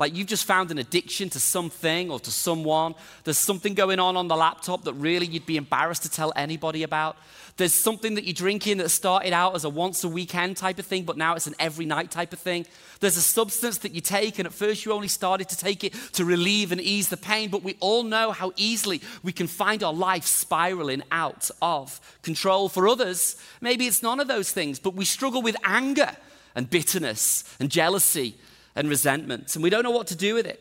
Like 0.02 0.16
you've 0.16 0.28
just 0.28 0.46
found 0.46 0.72
an 0.72 0.80
addiction 0.80 1.30
to 1.30 1.40
something 1.40 2.10
or 2.10 2.20
to 2.22 2.32
someone. 2.32 2.96
There's 3.24 3.38
something 3.38 3.76
going 3.76 4.00
on 4.00 4.18
on 4.18 4.28
the 4.28 4.36
laptop 4.36 4.84
that 4.86 4.94
really 4.94 5.28
you'd 5.28 5.46
be 5.46 5.58
embarrassed 5.58 6.04
to 6.04 6.10
tell 6.10 6.34
anybody 6.36 6.84
about. 6.84 7.18
There's 7.58 7.74
something 7.74 8.16
that 8.16 8.24
you 8.24 8.34
drink 8.34 8.66
in 8.68 8.78
that 8.80 8.90
started 8.90 9.34
out 9.34 9.56
as 9.56 9.64
a 9.64 9.70
once 9.70 10.04
a 10.04 10.08
weekend 10.08 10.58
type 10.58 10.80
of 10.80 10.86
thing, 10.86 11.04
but 11.04 11.18
now 11.18 11.36
it's 11.36 11.48
an 11.48 11.56
every 11.60 11.86
night 11.86 12.12
type 12.12 12.34
of 12.34 12.40
thing. 12.40 12.66
There's 13.00 13.18
a 13.18 13.22
substance 13.22 13.80
that 13.80 13.94
you 13.94 14.02
take, 14.02 14.40
and 14.40 14.46
at 14.46 14.54
first 14.54 14.86
you 14.86 14.94
only 14.94 15.08
started 15.08 15.50
to 15.50 15.58
take 15.58 15.84
it 15.84 15.94
to 16.14 16.26
relieve 16.26 16.72
and 16.72 16.80
ease 16.80 17.10
the 17.10 17.18
pain, 17.18 17.50
but 17.50 17.64
we 17.64 17.78
all 17.80 18.04
know 18.04 18.32
how 18.32 18.54
easily 18.56 19.02
we 19.24 19.32
can 19.32 19.48
find 19.48 19.84
our 19.84 19.94
life 19.94 20.26
spiraling 20.26 21.04
out 21.12 21.50
of 21.62 22.00
control. 22.22 22.70
For 22.70 22.88
others, 22.88 23.36
maybe 23.60 23.88
it's 23.88 24.04
none 24.04 24.20
of 24.20 24.28
those 24.28 24.52
things, 24.52 24.80
but 24.80 24.96
we 24.96 25.06
struggle 25.06 25.42
with 25.42 25.56
anger 25.64 26.16
and 26.56 26.70
bitterness 26.70 27.44
and 27.60 27.70
jealousy 27.70 28.36
and 28.76 28.90
resentment, 28.90 29.56
and 29.56 29.64
we 29.64 29.70
don't 29.70 29.84
know 29.84 29.92
what 29.92 30.08
to 30.08 30.16
do 30.16 30.34
with 30.34 30.46
it. 30.46 30.60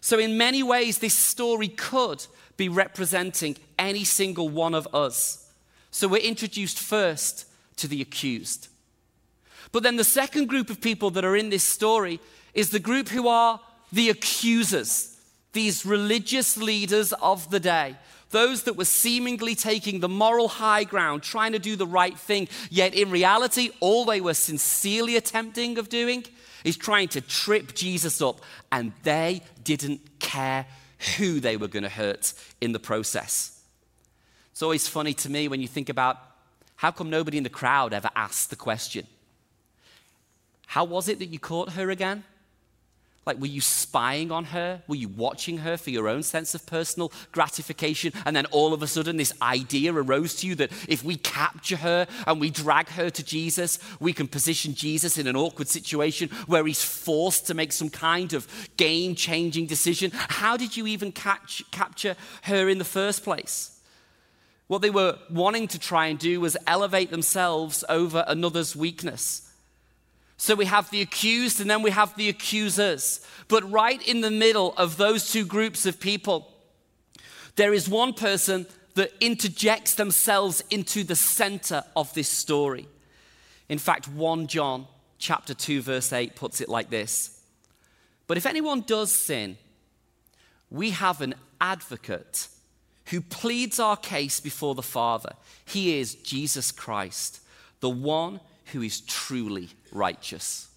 So, 0.00 0.18
in 0.18 0.36
many 0.36 0.62
ways, 0.62 0.98
this 0.98 1.14
story 1.14 1.68
could 1.68 2.26
be 2.56 2.68
representing 2.68 3.56
any 3.78 4.04
single 4.04 4.48
one 4.48 4.74
of 4.74 4.88
us. 4.92 5.41
So, 5.92 6.08
we're 6.08 6.22
introduced 6.22 6.80
first 6.80 7.46
to 7.76 7.86
the 7.86 8.02
accused. 8.02 8.68
But 9.70 9.84
then, 9.84 9.96
the 9.96 10.04
second 10.04 10.48
group 10.48 10.70
of 10.70 10.80
people 10.80 11.10
that 11.10 11.24
are 11.24 11.36
in 11.36 11.50
this 11.50 11.62
story 11.62 12.18
is 12.54 12.70
the 12.70 12.80
group 12.80 13.08
who 13.08 13.28
are 13.28 13.60
the 13.92 14.10
accusers, 14.10 15.16
these 15.52 15.86
religious 15.86 16.56
leaders 16.56 17.12
of 17.14 17.50
the 17.50 17.60
day. 17.60 17.96
Those 18.30 18.62
that 18.62 18.76
were 18.76 18.86
seemingly 18.86 19.54
taking 19.54 20.00
the 20.00 20.08
moral 20.08 20.48
high 20.48 20.84
ground, 20.84 21.22
trying 21.22 21.52
to 21.52 21.58
do 21.58 21.76
the 21.76 21.86
right 21.86 22.18
thing, 22.18 22.48
yet 22.70 22.94
in 22.94 23.10
reality, 23.10 23.70
all 23.80 24.06
they 24.06 24.22
were 24.22 24.32
sincerely 24.32 25.16
attempting 25.16 25.76
of 25.76 25.90
doing 25.90 26.24
is 26.64 26.78
trying 26.78 27.08
to 27.08 27.20
trip 27.20 27.74
Jesus 27.74 28.22
up, 28.22 28.40
and 28.70 28.92
they 29.02 29.42
didn't 29.62 30.00
care 30.18 30.64
who 31.18 31.40
they 31.40 31.58
were 31.58 31.68
going 31.68 31.82
to 31.82 31.90
hurt 31.90 32.32
in 32.62 32.72
the 32.72 32.78
process. 32.78 33.61
It's 34.52 34.62
always 34.62 34.86
funny 34.86 35.14
to 35.14 35.30
me 35.30 35.48
when 35.48 35.60
you 35.60 35.68
think 35.68 35.88
about 35.88 36.18
how 36.76 36.90
come 36.90 37.10
nobody 37.10 37.38
in 37.38 37.44
the 37.44 37.50
crowd 37.50 37.92
ever 37.92 38.10
asked 38.14 38.50
the 38.50 38.56
question, 38.56 39.06
How 40.66 40.84
was 40.84 41.08
it 41.08 41.18
that 41.18 41.26
you 41.26 41.38
caught 41.38 41.72
her 41.72 41.90
again? 41.90 42.24
Like, 43.24 43.38
were 43.38 43.46
you 43.46 43.60
spying 43.60 44.32
on 44.32 44.46
her? 44.46 44.82
Were 44.88 44.96
you 44.96 45.06
watching 45.06 45.58
her 45.58 45.76
for 45.76 45.90
your 45.90 46.08
own 46.08 46.24
sense 46.24 46.56
of 46.56 46.66
personal 46.66 47.12
gratification? 47.30 48.12
And 48.26 48.34
then 48.34 48.46
all 48.46 48.74
of 48.74 48.82
a 48.82 48.88
sudden, 48.88 49.16
this 49.16 49.32
idea 49.40 49.94
arose 49.94 50.34
to 50.36 50.48
you 50.48 50.56
that 50.56 50.72
if 50.88 51.04
we 51.04 51.14
capture 51.16 51.76
her 51.76 52.08
and 52.26 52.40
we 52.40 52.50
drag 52.50 52.88
her 52.88 53.10
to 53.10 53.24
Jesus, 53.24 53.78
we 54.00 54.12
can 54.12 54.26
position 54.26 54.74
Jesus 54.74 55.18
in 55.18 55.28
an 55.28 55.36
awkward 55.36 55.68
situation 55.68 56.30
where 56.48 56.66
he's 56.66 56.82
forced 56.82 57.46
to 57.46 57.54
make 57.54 57.70
some 57.70 57.90
kind 57.90 58.32
of 58.32 58.48
game 58.76 59.14
changing 59.14 59.66
decision. 59.66 60.10
How 60.12 60.56
did 60.56 60.76
you 60.76 60.88
even 60.88 61.12
catch, 61.12 61.62
capture 61.70 62.16
her 62.42 62.68
in 62.68 62.78
the 62.78 62.84
first 62.84 63.22
place? 63.22 63.78
What 64.72 64.80
they 64.80 64.88
were 64.88 65.18
wanting 65.28 65.68
to 65.68 65.78
try 65.78 66.06
and 66.06 66.18
do 66.18 66.40
was 66.40 66.56
elevate 66.66 67.10
themselves 67.10 67.84
over 67.90 68.24
another's 68.26 68.74
weakness. 68.74 69.52
So 70.38 70.54
we 70.54 70.64
have 70.64 70.88
the 70.88 71.02
accused 71.02 71.60
and 71.60 71.68
then 71.68 71.82
we 71.82 71.90
have 71.90 72.16
the 72.16 72.30
accusers. 72.30 73.20
But 73.48 73.70
right 73.70 74.00
in 74.08 74.22
the 74.22 74.30
middle 74.30 74.72
of 74.78 74.96
those 74.96 75.30
two 75.30 75.44
groups 75.44 75.84
of 75.84 76.00
people, 76.00 76.50
there 77.56 77.74
is 77.74 77.86
one 77.86 78.14
person 78.14 78.64
that 78.94 79.12
interjects 79.20 79.94
themselves 79.96 80.64
into 80.70 81.04
the 81.04 81.16
center 81.16 81.84
of 81.94 82.14
this 82.14 82.30
story. 82.30 82.88
In 83.68 83.76
fact, 83.76 84.08
1 84.08 84.46
John 84.46 84.86
chapter 85.18 85.52
2 85.52 85.82
verse 85.82 86.14
8 86.14 86.34
puts 86.34 86.62
it 86.62 86.70
like 86.70 86.88
this. 86.88 87.42
But 88.26 88.38
if 88.38 88.46
anyone 88.46 88.80
does 88.80 89.12
sin, 89.12 89.58
we 90.70 90.92
have 90.92 91.20
an 91.20 91.34
advocate 91.60 92.48
who 93.06 93.20
pleads 93.20 93.80
our 93.80 93.96
case 93.96 94.40
before 94.40 94.74
the 94.74 94.82
Father. 94.82 95.34
He 95.64 95.98
is 95.98 96.14
Jesus 96.14 96.72
Christ, 96.72 97.40
the 97.80 97.90
one 97.90 98.40
who 98.66 98.82
is 98.82 99.00
truly 99.00 99.68
righteous. 99.90 100.68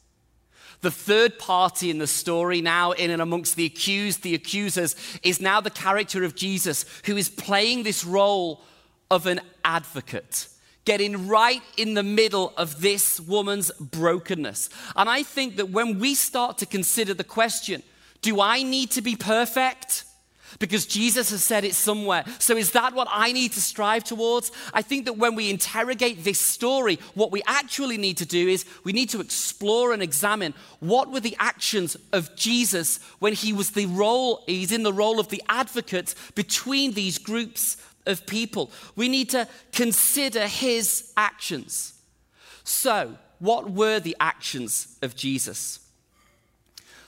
The 0.82 0.92
third 0.92 1.40
party 1.40 1.90
in 1.90 1.98
the 1.98 2.08
story, 2.08 2.62
now 2.62 2.92
in 2.92 3.10
and 3.10 3.22
amongst 3.22 3.56
the 3.56 3.66
accused, 3.66 4.22
the 4.22 4.36
accusers, 4.36 4.96
is 5.24 5.42
now 5.42 5.62
the 5.62 5.70
character 5.70 6.24
of 6.24 6.36
Jesus, 6.36 6.86
who 7.06 7.18
is 7.18 7.30
playing 7.30 7.84
this 7.84 8.04
role 8.04 8.62
of 9.10 9.26
an 9.26 9.40
advocate, 9.64 10.48
getting 10.84 11.28
right 11.28 11.62
in 11.78 11.94
the 11.94 12.04
middle 12.04 12.54
of 12.58 12.82
this 12.82 13.20
woman's 13.20 13.72
brokenness. 13.80 14.70
And 14.96 15.10
I 15.10 15.24
think 15.24 15.56
that 15.56 15.70
when 15.70 16.00
we 16.00 16.14
start 16.14 16.58
to 16.60 16.66
consider 16.66 17.14
the 17.14 17.24
question, 17.24 17.82
do 18.22 18.42
I 18.42 18.64
need 18.64 18.92
to 18.92 19.02
be 19.02 19.16
perfect? 19.16 20.04
Because 20.60 20.86
Jesus 20.86 21.32
has 21.32 21.44
said 21.44 21.64
it 21.64 21.74
somewhere. 21.74 22.24
So, 22.40 22.56
is 22.56 22.72
that 22.72 22.94
what 22.94 23.08
I 23.12 23.32
need 23.32 23.54
to 23.54 23.62
strive 23.62 24.04
towards? 24.04 24.52
I 24.74 24.82
think 24.82 25.06
that 25.06 25.18
when 25.18 25.36
we 25.36 25.50
interrogate 25.50 26.24
this 26.24 26.40
story, 26.40 27.00
what 27.14 27.32
we 27.32 27.42
actually 27.48 27.98
need 27.98 28.18
to 28.18 28.26
do 28.26 28.48
is 28.48 28.66
we 28.84 28.94
need 28.94 29.10
to 29.10 29.22
explore 29.22 29.94
and 29.94 30.02
examine 30.02 30.54
what 30.80 31.12
were 31.12 31.20
the 31.20 31.36
actions 31.40 31.98
of 32.14 32.36
Jesus 32.36 33.00
when 33.20 33.34
he 33.34 33.54
was 33.54 33.72
the 33.72 33.86
role, 33.88 34.44
he's 34.46 34.72
in 34.72 34.84
the 34.84 34.94
role 34.94 35.20
of 35.20 35.30
the 35.30 35.44
advocate 35.50 36.16
between 36.36 36.94
these 36.94 37.18
groups 37.18 37.78
of 38.06 38.26
people. 38.26 38.72
We 38.96 39.10
need 39.10 39.30
to 39.32 39.48
consider 39.72 40.48
his 40.48 41.12
actions. 41.18 41.94
So, 42.64 43.18
what 43.40 43.70
were 43.72 44.00
the 44.00 44.16
actions 44.20 44.98
of 45.02 45.16
Jesus? 45.16 45.80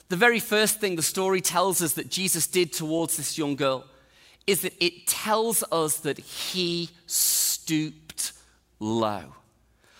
The 0.09 0.15
very 0.15 0.39
first 0.39 0.79
thing 0.79 0.95
the 0.95 1.01
story 1.01 1.41
tells 1.41 1.81
us 1.81 1.93
that 1.93 2.09
Jesus 2.09 2.47
did 2.47 2.71
towards 2.71 3.17
this 3.17 3.37
young 3.37 3.55
girl 3.55 3.85
is 4.45 4.61
that 4.61 4.73
it 4.83 5.07
tells 5.07 5.63
us 5.71 5.97
that 5.97 6.17
he 6.17 6.89
stooped 7.05 8.31
low. 8.79 9.33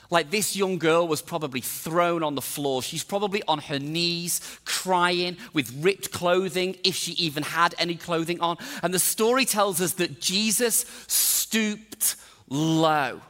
Like 0.10 0.30
this 0.30 0.56
young 0.56 0.78
girl 0.78 1.06
was 1.06 1.22
probably 1.22 1.60
thrown 1.60 2.24
on 2.24 2.36
the 2.36 2.42
floor. 2.42 2.82
She's 2.82 3.04
probably 3.04 3.44
on 3.46 3.60
her 3.60 3.78
knees, 3.78 4.40
crying 4.64 5.36
with 5.52 5.84
ripped 5.84 6.12
clothing, 6.12 6.78
if 6.86 6.96
she 6.96 7.12
even 7.14 7.44
had 7.44 7.76
any 7.78 7.96
clothing 7.96 8.40
on. 8.40 8.58
And 8.82 8.94
the 8.94 9.00
story 9.00 9.44
tells 9.44 9.82
us 9.82 9.94
that 9.94 10.22
Jesus 10.22 10.86
stooped 11.08 12.16
low. 12.48 13.22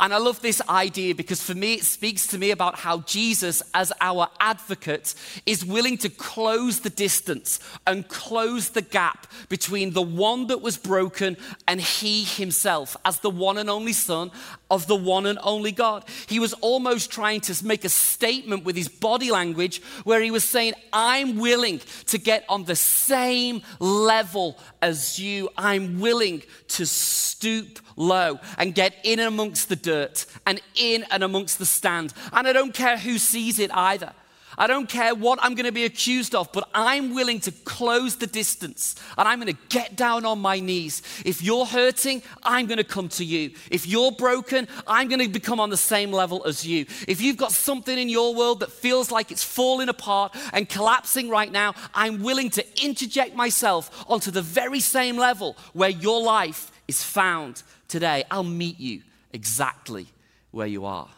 And 0.00 0.12
I 0.12 0.18
love 0.18 0.40
this 0.40 0.60
idea 0.68 1.14
because 1.14 1.42
for 1.42 1.54
me, 1.54 1.74
it 1.74 1.84
speaks 1.84 2.26
to 2.28 2.38
me 2.38 2.50
about 2.50 2.76
how 2.80 3.00
Jesus, 3.00 3.62
as 3.74 3.92
our 4.00 4.28
advocate, 4.40 5.14
is 5.46 5.64
willing 5.64 5.98
to 5.98 6.08
close 6.08 6.80
the 6.80 6.90
distance 6.90 7.60
and 7.86 8.08
close 8.08 8.70
the 8.70 8.82
gap 8.82 9.26
between 9.48 9.92
the 9.92 10.02
one 10.02 10.48
that 10.48 10.60
was 10.60 10.76
broken 10.76 11.36
and 11.68 11.80
he 11.80 12.24
himself, 12.24 12.96
as 13.04 13.20
the 13.20 13.30
one 13.30 13.58
and 13.58 13.70
only 13.70 13.92
Son 13.92 14.30
of 14.74 14.88
the 14.88 14.96
one 14.96 15.24
and 15.24 15.38
only 15.42 15.70
God. 15.70 16.04
He 16.26 16.40
was 16.40 16.52
almost 16.54 17.10
trying 17.10 17.40
to 17.42 17.64
make 17.64 17.84
a 17.84 17.88
statement 17.88 18.64
with 18.64 18.74
his 18.74 18.88
body 18.88 19.30
language 19.30 19.80
where 20.02 20.20
he 20.20 20.32
was 20.32 20.42
saying, 20.42 20.74
I'm 20.92 21.38
willing 21.38 21.80
to 22.06 22.18
get 22.18 22.44
on 22.48 22.64
the 22.64 22.74
same 22.74 23.62
level 23.78 24.58
as 24.82 25.18
you. 25.18 25.48
I'm 25.56 26.00
willing 26.00 26.42
to 26.68 26.86
stoop 26.86 27.78
low 27.94 28.40
and 28.58 28.74
get 28.74 28.94
in 29.04 29.20
amongst 29.20 29.68
the 29.68 29.76
dirt 29.76 30.26
and 30.44 30.60
in 30.74 31.04
and 31.10 31.22
amongst 31.22 31.58
the 31.60 31.66
stand. 31.66 32.12
And 32.32 32.48
I 32.48 32.52
don't 32.52 32.74
care 32.74 32.98
who 32.98 33.18
sees 33.18 33.60
it 33.60 33.70
either. 33.72 34.12
I 34.56 34.66
don't 34.66 34.88
care 34.88 35.14
what 35.14 35.38
I'm 35.42 35.54
going 35.54 35.66
to 35.66 35.72
be 35.72 35.84
accused 35.84 36.34
of, 36.34 36.50
but 36.52 36.68
I'm 36.74 37.14
willing 37.14 37.40
to 37.40 37.52
close 37.52 38.16
the 38.16 38.26
distance 38.26 38.94
and 39.18 39.26
I'm 39.26 39.40
going 39.40 39.54
to 39.54 39.60
get 39.68 39.96
down 39.96 40.24
on 40.24 40.38
my 40.38 40.60
knees. 40.60 41.02
If 41.24 41.42
you're 41.42 41.66
hurting, 41.66 42.22
I'm 42.42 42.66
going 42.66 42.78
to 42.78 42.84
come 42.84 43.08
to 43.10 43.24
you. 43.24 43.52
If 43.70 43.86
you're 43.86 44.12
broken, 44.12 44.68
I'm 44.86 45.08
going 45.08 45.20
to 45.20 45.28
become 45.28 45.60
on 45.60 45.70
the 45.70 45.76
same 45.76 46.12
level 46.12 46.44
as 46.44 46.66
you. 46.66 46.86
If 47.08 47.20
you've 47.20 47.36
got 47.36 47.52
something 47.52 47.98
in 47.98 48.08
your 48.08 48.34
world 48.34 48.60
that 48.60 48.70
feels 48.70 49.10
like 49.10 49.30
it's 49.30 49.44
falling 49.44 49.88
apart 49.88 50.36
and 50.52 50.68
collapsing 50.68 51.28
right 51.28 51.50
now, 51.50 51.74
I'm 51.94 52.22
willing 52.22 52.50
to 52.50 52.84
interject 52.84 53.34
myself 53.34 54.04
onto 54.08 54.30
the 54.30 54.42
very 54.42 54.80
same 54.80 55.16
level 55.16 55.56
where 55.72 55.90
your 55.90 56.22
life 56.22 56.70
is 56.86 57.02
found 57.02 57.62
today. 57.88 58.24
I'll 58.30 58.44
meet 58.44 58.78
you 58.78 59.02
exactly 59.32 60.06
where 60.50 60.66
you 60.66 60.84
are. 60.84 61.08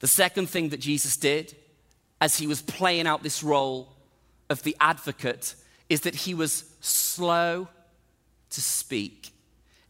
The 0.00 0.06
second 0.06 0.48
thing 0.48 0.68
that 0.68 0.80
Jesus 0.80 1.16
did 1.16 1.56
as 2.20 2.38
he 2.38 2.46
was 2.46 2.62
playing 2.62 3.06
out 3.06 3.22
this 3.22 3.42
role 3.42 3.88
of 4.50 4.62
the 4.62 4.76
advocate 4.80 5.54
is 5.88 6.02
that 6.02 6.14
he 6.14 6.34
was 6.34 6.64
slow 6.80 7.68
to 8.50 8.60
speak. 8.60 9.32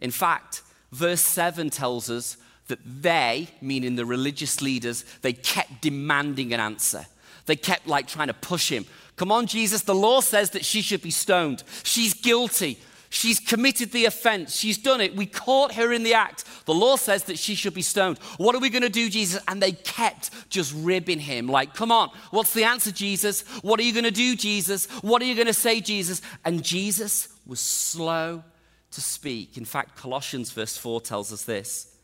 In 0.01 0.11
fact, 0.11 0.62
verse 0.93 1.21
7 1.21 1.71
tells 1.71 2.11
us 2.11 2.37
that 2.69 2.79
they, 2.85 3.49
meaning 3.61 3.97
the 3.97 4.05
religious 4.05 4.61
leaders, 4.61 5.05
they 5.23 5.33
kept 5.33 5.81
demanding 5.81 6.53
an 6.53 6.61
answer. 6.61 7.07
They 7.47 7.57
kept 7.57 7.87
like 7.87 8.07
trying 8.07 8.29
to 8.29 8.35
push 8.35 8.71
him. 8.71 8.85
Come 9.17 9.33
on, 9.33 9.47
Jesus, 9.47 9.83
the 9.83 9.95
law 9.95 10.21
says 10.21 10.51
that 10.51 10.64
she 10.64 10.83
should 10.83 11.03
be 11.03 11.11
stoned. 11.11 11.64
She's 11.83 12.14
guilty. 12.14 12.79
She's 13.11 13.40
committed 13.40 13.92
the 13.92 14.05
offense. 14.05 14.55
She's 14.55 14.77
done 14.77 15.01
it. 15.01 15.16
We 15.16 15.25
caught 15.25 15.75
her 15.75 15.92
in 15.92 16.03
the 16.03 16.14
act. 16.14 16.44
The 16.66 16.75
law 16.75 16.97
says 16.97 17.25
that 17.25 17.38
she 17.38 17.55
should 17.55 17.73
be 17.73 17.83
stoned. 17.83 18.18
What 18.37 18.55
are 18.55 18.61
we 18.61 18.68
going 18.68 18.83
to 18.83 18.90
do, 18.90 19.09
Jesus? 19.09 19.42
And 19.49 19.62
they 19.62 19.73
kept 19.73 20.31
just 20.51 20.75
ribbing 20.77 21.21
him, 21.21 21.49
like, 21.49 21.75
come 21.75 21.90
on, 21.90 22.11
what's 22.31 22.53
the 22.53 22.64
answer, 22.64 22.92
Jesus? 22.92 23.42
What 23.62 23.81
are 23.81 23.83
you 23.83 23.92
going 23.92 24.05
to 24.05 24.11
do, 24.11 24.37
Jesus? 24.37 24.87
What 25.01 25.23
are 25.23 25.25
you 25.25 25.35
going 25.35 25.47
to 25.47 25.55
say, 25.55 25.81
Jesus? 25.81 26.21
And 26.44 26.62
Jesus 26.62 27.29
was 27.47 27.61
slow 27.61 28.44
to 28.90 29.01
speak. 29.01 29.57
In 29.57 29.64
fact, 29.64 29.97
Colossians 29.97 30.51
verse 30.53 30.77
4 30.77 31.01
tells 31.01 31.33
us 31.33 31.44
this 31.44 31.94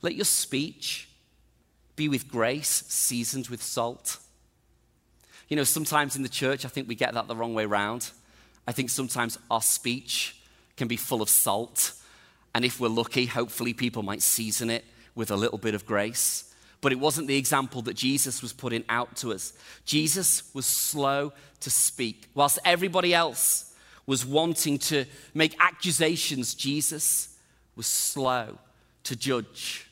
Let 0.00 0.14
your 0.14 0.24
speech 0.24 1.08
be 1.96 2.08
with 2.08 2.28
grace, 2.28 2.84
seasoned 2.88 3.48
with 3.48 3.62
salt. 3.62 4.18
You 5.48 5.56
know, 5.56 5.64
sometimes 5.64 6.16
in 6.16 6.22
the 6.22 6.28
church, 6.28 6.64
I 6.64 6.68
think 6.68 6.88
we 6.88 6.94
get 6.94 7.14
that 7.14 7.28
the 7.28 7.36
wrong 7.36 7.54
way 7.54 7.64
around. 7.64 8.10
I 8.66 8.72
think 8.72 8.90
sometimes 8.90 9.38
our 9.50 9.62
speech 9.62 10.40
can 10.76 10.88
be 10.88 10.96
full 10.96 11.22
of 11.22 11.28
salt. 11.28 11.92
And 12.54 12.64
if 12.64 12.80
we're 12.80 12.88
lucky, 12.88 13.26
hopefully 13.26 13.74
people 13.74 14.02
might 14.02 14.22
season 14.22 14.70
it 14.70 14.84
with 15.14 15.30
a 15.30 15.36
little 15.36 15.58
bit 15.58 15.74
of 15.74 15.86
grace. 15.86 16.54
But 16.80 16.92
it 16.92 16.98
wasn't 16.98 17.28
the 17.28 17.36
example 17.36 17.82
that 17.82 17.94
Jesus 17.94 18.42
was 18.42 18.52
putting 18.52 18.84
out 18.88 19.16
to 19.16 19.32
us. 19.32 19.52
Jesus 19.84 20.54
was 20.54 20.66
slow 20.66 21.32
to 21.60 21.70
speak. 21.70 22.28
Whilst 22.34 22.58
everybody 22.64 23.14
else 23.14 23.74
was 24.06 24.26
wanting 24.26 24.78
to 24.78 25.06
make 25.32 25.56
accusations, 25.60 26.54
Jesus 26.54 27.36
was 27.74 27.86
slow 27.86 28.58
to 29.04 29.16
judge 29.16 29.88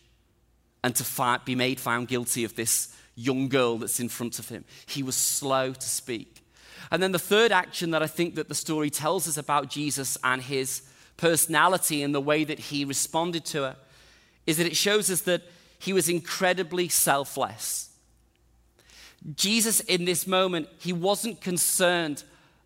and 0.85 0.95
to 0.97 1.41
be 1.45 1.55
made 1.55 1.81
found 1.81 2.09
guilty 2.09 2.45
of 2.45 2.55
this 2.57 2.95
young 3.15 3.49
girl 3.49 3.79
that's 3.79 4.01
in 4.01 4.09
front 4.09 4.39
of 4.39 4.49
him. 4.49 4.65
He 4.87 5.03
was 5.03 5.17
slow 5.17 5.73
to 5.73 5.89
speak. 5.89 6.42
And 6.91 7.03
then 7.03 7.13
the 7.13 7.19
third 7.19 7.53
action 7.53 7.91
that 7.93 8.03
I 8.03 8.07
think 8.07 8.35
that 8.35 8.49
the 8.49 8.55
story 8.55 8.91
tells 8.91 9.29
us 9.29 9.37
about 9.37 9.71
Jesus 9.71 10.19
and 10.25 10.43
his 10.43 10.83
personality 11.17 12.03
and 12.03 12.15
the 12.15 12.21
way 12.21 12.45
that 12.45 12.59
he 12.59 12.85
responded 12.85 13.45
to 13.47 13.63
her 13.63 13.77
is 14.47 14.57
that 14.57 14.67
it 14.67 14.77
shows 14.77 15.11
us 15.11 15.23
that 15.23 15.43
he 15.79 15.93
was 15.93 16.09
incredibly 16.09 16.89
selfless. 16.89 17.91
Jesus, 19.37 19.81
in 19.81 20.05
this 20.05 20.27
moment, 20.27 20.69
he 20.79 20.93
wasn't 20.93 21.41
concerned 21.41 22.25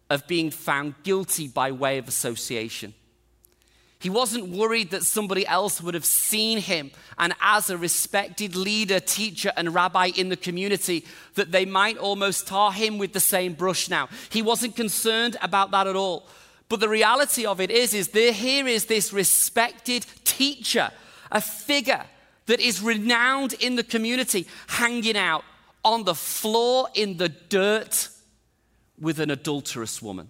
of 0.08 0.26
being 0.26 0.50
found 0.50 0.94
guilty 1.02 1.48
by 1.48 1.70
way 1.72 1.98
of 1.98 2.08
association. 2.08 2.94
He 4.06 4.10
wasn't 4.10 4.50
worried 4.50 4.90
that 4.90 5.02
somebody 5.02 5.44
else 5.48 5.80
would 5.80 5.94
have 5.94 6.04
seen 6.04 6.58
him 6.58 6.92
and, 7.18 7.34
as 7.40 7.70
a 7.70 7.76
respected 7.76 8.54
leader, 8.54 9.00
teacher, 9.00 9.50
and 9.56 9.74
rabbi 9.74 10.12
in 10.14 10.28
the 10.28 10.36
community, 10.36 11.04
that 11.34 11.50
they 11.50 11.64
might 11.64 11.98
almost 11.98 12.46
tar 12.46 12.70
him 12.70 12.98
with 12.98 13.14
the 13.14 13.18
same 13.18 13.54
brush 13.54 13.90
now. 13.90 14.08
He 14.30 14.42
wasn't 14.42 14.76
concerned 14.76 15.36
about 15.42 15.72
that 15.72 15.88
at 15.88 15.96
all. 15.96 16.28
But 16.68 16.78
the 16.78 16.88
reality 16.88 17.46
of 17.46 17.60
it 17.60 17.72
is, 17.72 17.94
is 17.94 18.10
there 18.10 18.32
here 18.32 18.68
is 18.68 18.84
this 18.84 19.12
respected 19.12 20.06
teacher, 20.22 20.92
a 21.32 21.40
figure 21.40 22.04
that 22.46 22.60
is 22.60 22.80
renowned 22.80 23.54
in 23.54 23.74
the 23.74 23.82
community, 23.82 24.46
hanging 24.68 25.16
out 25.16 25.42
on 25.84 26.04
the 26.04 26.14
floor 26.14 26.86
in 26.94 27.16
the 27.16 27.30
dirt 27.30 28.08
with 29.00 29.18
an 29.18 29.32
adulterous 29.32 30.00
woman 30.00 30.28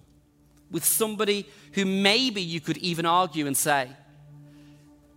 with 0.71 0.85
somebody 0.85 1.47
who 1.73 1.85
maybe 1.85 2.43
you 2.43 2.61
could 2.61 2.77
even 2.79 3.07
argue 3.07 3.47
and 3.47 3.57
say, 3.57 3.89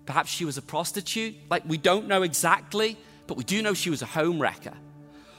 perhaps 0.05 0.29
she 0.29 0.45
was 0.45 0.57
a 0.57 0.62
prostitute. 0.62 1.35
Like, 1.49 1.63
we 1.67 1.77
don't 1.77 2.07
know 2.07 2.23
exactly, 2.23 2.97
but 3.27 3.38
we 3.38 3.43
do 3.43 3.62
know 3.62 3.73
she 3.73 3.89
was 3.89 4.01
a 4.01 4.07
home 4.07 4.39
wrecker. 4.39 4.73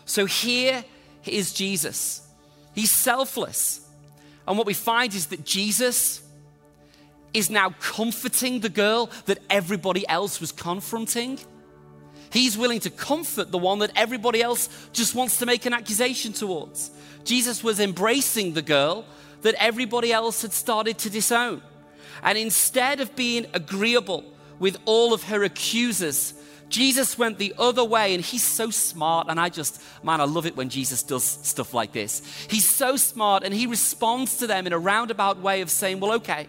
So 0.04 0.26
here 0.26 0.84
is 1.26 1.52
Jesus. 1.52 2.26
He's 2.74 2.90
selfless. 2.90 3.86
And 4.46 4.56
what 4.56 4.66
we 4.66 4.74
find 4.74 5.14
is 5.14 5.26
that 5.26 5.44
Jesus 5.44 6.22
is 7.32 7.50
now 7.50 7.70
comforting 7.80 8.60
the 8.60 8.68
girl 8.68 9.10
that 9.26 9.38
everybody 9.48 10.06
else 10.08 10.40
was 10.40 10.50
confronting. 10.50 11.38
He's 12.32 12.56
willing 12.56 12.80
to 12.80 12.90
comfort 12.90 13.50
the 13.50 13.58
one 13.58 13.80
that 13.80 13.92
everybody 13.96 14.42
else 14.42 14.68
just 14.92 15.14
wants 15.14 15.38
to 15.38 15.46
make 15.46 15.66
an 15.66 15.72
accusation 15.72 16.32
towards. 16.32 16.90
Jesus 17.24 17.62
was 17.62 17.80
embracing 17.80 18.54
the 18.54 18.62
girl 18.62 19.04
that 19.42 19.54
everybody 19.58 20.12
else 20.12 20.42
had 20.42 20.52
started 20.52 20.98
to 20.98 21.10
disown. 21.10 21.62
And 22.22 22.36
instead 22.36 23.00
of 23.00 23.16
being 23.16 23.46
agreeable 23.54 24.24
with 24.58 24.78
all 24.84 25.14
of 25.14 25.24
her 25.24 25.42
accusers, 25.42 26.34
Jesus 26.68 27.18
went 27.18 27.38
the 27.38 27.54
other 27.58 27.84
way, 27.84 28.14
and 28.14 28.24
he's 28.24 28.44
so 28.44 28.70
smart. 28.70 29.26
And 29.28 29.40
I 29.40 29.48
just, 29.48 29.82
man, 30.04 30.20
I 30.20 30.24
love 30.24 30.46
it 30.46 30.56
when 30.56 30.68
Jesus 30.68 31.02
does 31.02 31.24
stuff 31.24 31.74
like 31.74 31.92
this. 31.92 32.22
He's 32.48 32.68
so 32.68 32.96
smart, 32.96 33.42
and 33.42 33.52
he 33.52 33.66
responds 33.66 34.36
to 34.38 34.46
them 34.46 34.66
in 34.66 34.72
a 34.72 34.78
roundabout 34.78 35.40
way 35.40 35.62
of 35.62 35.70
saying, 35.70 36.00
Well, 36.00 36.12
okay, 36.12 36.46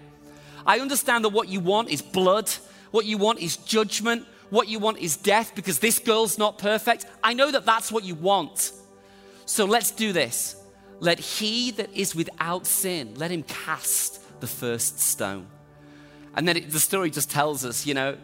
I 0.65 0.79
understand 0.79 1.25
that 1.25 1.29
what 1.29 1.47
you 1.47 1.59
want 1.59 1.89
is 1.89 2.01
blood, 2.01 2.49
what 2.91 3.05
you 3.05 3.17
want 3.17 3.39
is 3.39 3.57
judgment, 3.57 4.27
what 4.51 4.67
you 4.67 4.79
want 4.79 4.99
is 4.99 5.17
death 5.17 5.53
because 5.55 5.79
this 5.79 5.97
girl's 5.97 6.37
not 6.37 6.57
perfect. 6.57 7.05
I 7.23 7.33
know 7.33 7.49
that 7.51 7.65
that's 7.65 7.91
what 7.91 8.03
you 8.03 8.15
want. 8.15 8.73
So 9.45 9.65
let's 9.65 9.91
do 9.91 10.13
this. 10.13 10.60
Let 11.01 11.19
he 11.19 11.71
that 11.71 11.91
is 11.93 12.13
without 12.15 12.67
sin, 12.67 13.15
let 13.15 13.31
him 13.31 13.41
cast 13.41 14.21
the 14.39 14.45
first 14.45 14.99
stone. 14.99 15.47
And 16.35 16.47
then 16.47 16.57
it, 16.57 16.71
the 16.71 16.79
story 16.79 17.09
just 17.09 17.31
tells 17.31 17.65
us, 17.65 17.87
you 17.87 17.95
know, 17.95 18.17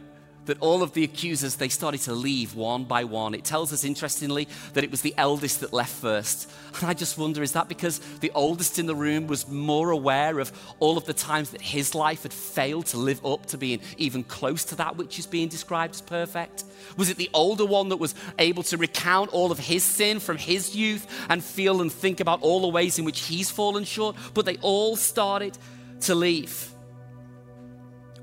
that 0.47 0.59
all 0.59 0.81
of 0.81 0.93
the 0.93 1.03
accusers, 1.03 1.55
they 1.55 1.69
started 1.69 2.01
to 2.01 2.13
leave 2.13 2.55
one 2.55 2.83
by 2.83 3.03
one. 3.03 3.33
It 3.33 3.43
tells 3.43 3.71
us, 3.71 3.83
interestingly, 3.83 4.47
that 4.73 4.83
it 4.83 4.91
was 4.91 5.01
the 5.01 5.13
eldest 5.17 5.59
that 5.59 5.71
left 5.71 5.93
first. 5.93 6.51
And 6.75 6.89
I 6.89 6.93
just 6.93 7.17
wonder, 7.17 7.43
is 7.43 7.51
that 7.53 7.69
because 7.69 7.99
the 8.19 8.31
oldest 8.33 8.79
in 8.79 8.85
the 8.85 8.95
room 8.95 9.27
was 9.27 9.47
more 9.47 9.91
aware 9.91 10.39
of 10.39 10.51
all 10.79 10.97
of 10.97 11.05
the 11.05 11.13
times 11.13 11.51
that 11.51 11.61
his 11.61 11.93
life 11.93 12.23
had 12.23 12.33
failed 12.33 12.87
to 12.87 12.97
live 12.97 13.25
up 13.25 13.45
to 13.47 13.57
being 13.57 13.79
even 13.97 14.23
close 14.23 14.65
to 14.65 14.75
that 14.75 14.97
which 14.97 15.19
is 15.19 15.27
being 15.27 15.47
described 15.47 15.95
as 15.95 16.01
perfect? 16.01 16.63
Was 16.95 17.09
it 17.09 17.17
the 17.17 17.29
older 17.33 17.65
one 17.65 17.89
that 17.89 17.97
was 17.97 18.15
able 18.39 18.63
to 18.63 18.77
recount 18.77 19.33
all 19.33 19.51
of 19.51 19.59
his 19.59 19.83
sin 19.83 20.19
from 20.19 20.37
his 20.37 20.75
youth 20.75 21.07
and 21.29 21.43
feel 21.43 21.81
and 21.81 21.91
think 21.91 22.19
about 22.19 22.41
all 22.41 22.61
the 22.61 22.67
ways 22.67 22.97
in 22.97 23.05
which 23.05 23.21
he's 23.21 23.51
fallen 23.51 23.83
short? 23.83 24.15
But 24.33 24.45
they 24.45 24.57
all 24.57 24.95
started 24.95 25.57
to 26.01 26.15
leave. 26.15 26.71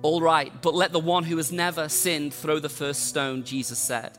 All 0.04 0.20
right, 0.20 0.52
but 0.60 0.74
let 0.74 0.92
the 0.92 1.00
one 1.00 1.24
who 1.24 1.38
has 1.38 1.50
never 1.50 1.88
sinned 1.88 2.34
throw 2.34 2.58
the 2.58 2.68
first 2.68 3.06
stone, 3.06 3.42
Jesus 3.42 3.78
said. 3.78 4.18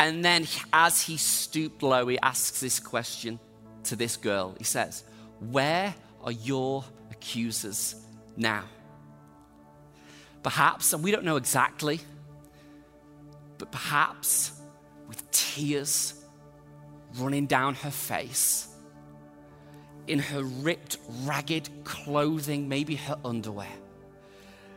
And 0.00 0.24
then, 0.24 0.48
as 0.72 1.02
he 1.02 1.16
stooped 1.16 1.84
low, 1.84 2.08
he 2.08 2.18
asks 2.18 2.60
this 2.60 2.80
question 2.80 3.38
to 3.84 3.94
this 3.94 4.16
girl. 4.16 4.56
He 4.58 4.64
says, 4.64 5.04
Where 5.38 5.94
are 6.24 6.32
your 6.32 6.84
accusers 7.12 7.94
now? 8.36 8.64
Perhaps, 10.42 10.92
and 10.92 11.04
we 11.04 11.12
don't 11.12 11.24
know 11.24 11.36
exactly, 11.36 12.00
but 13.58 13.70
perhaps 13.70 14.60
with 15.06 15.30
tears 15.30 16.14
running 17.16 17.46
down 17.46 17.76
her 17.76 17.92
face, 17.92 18.74
in 20.08 20.18
her 20.18 20.42
ripped, 20.42 20.96
ragged 21.22 21.68
clothing, 21.84 22.68
maybe 22.68 22.96
her 22.96 23.16
underwear 23.24 23.68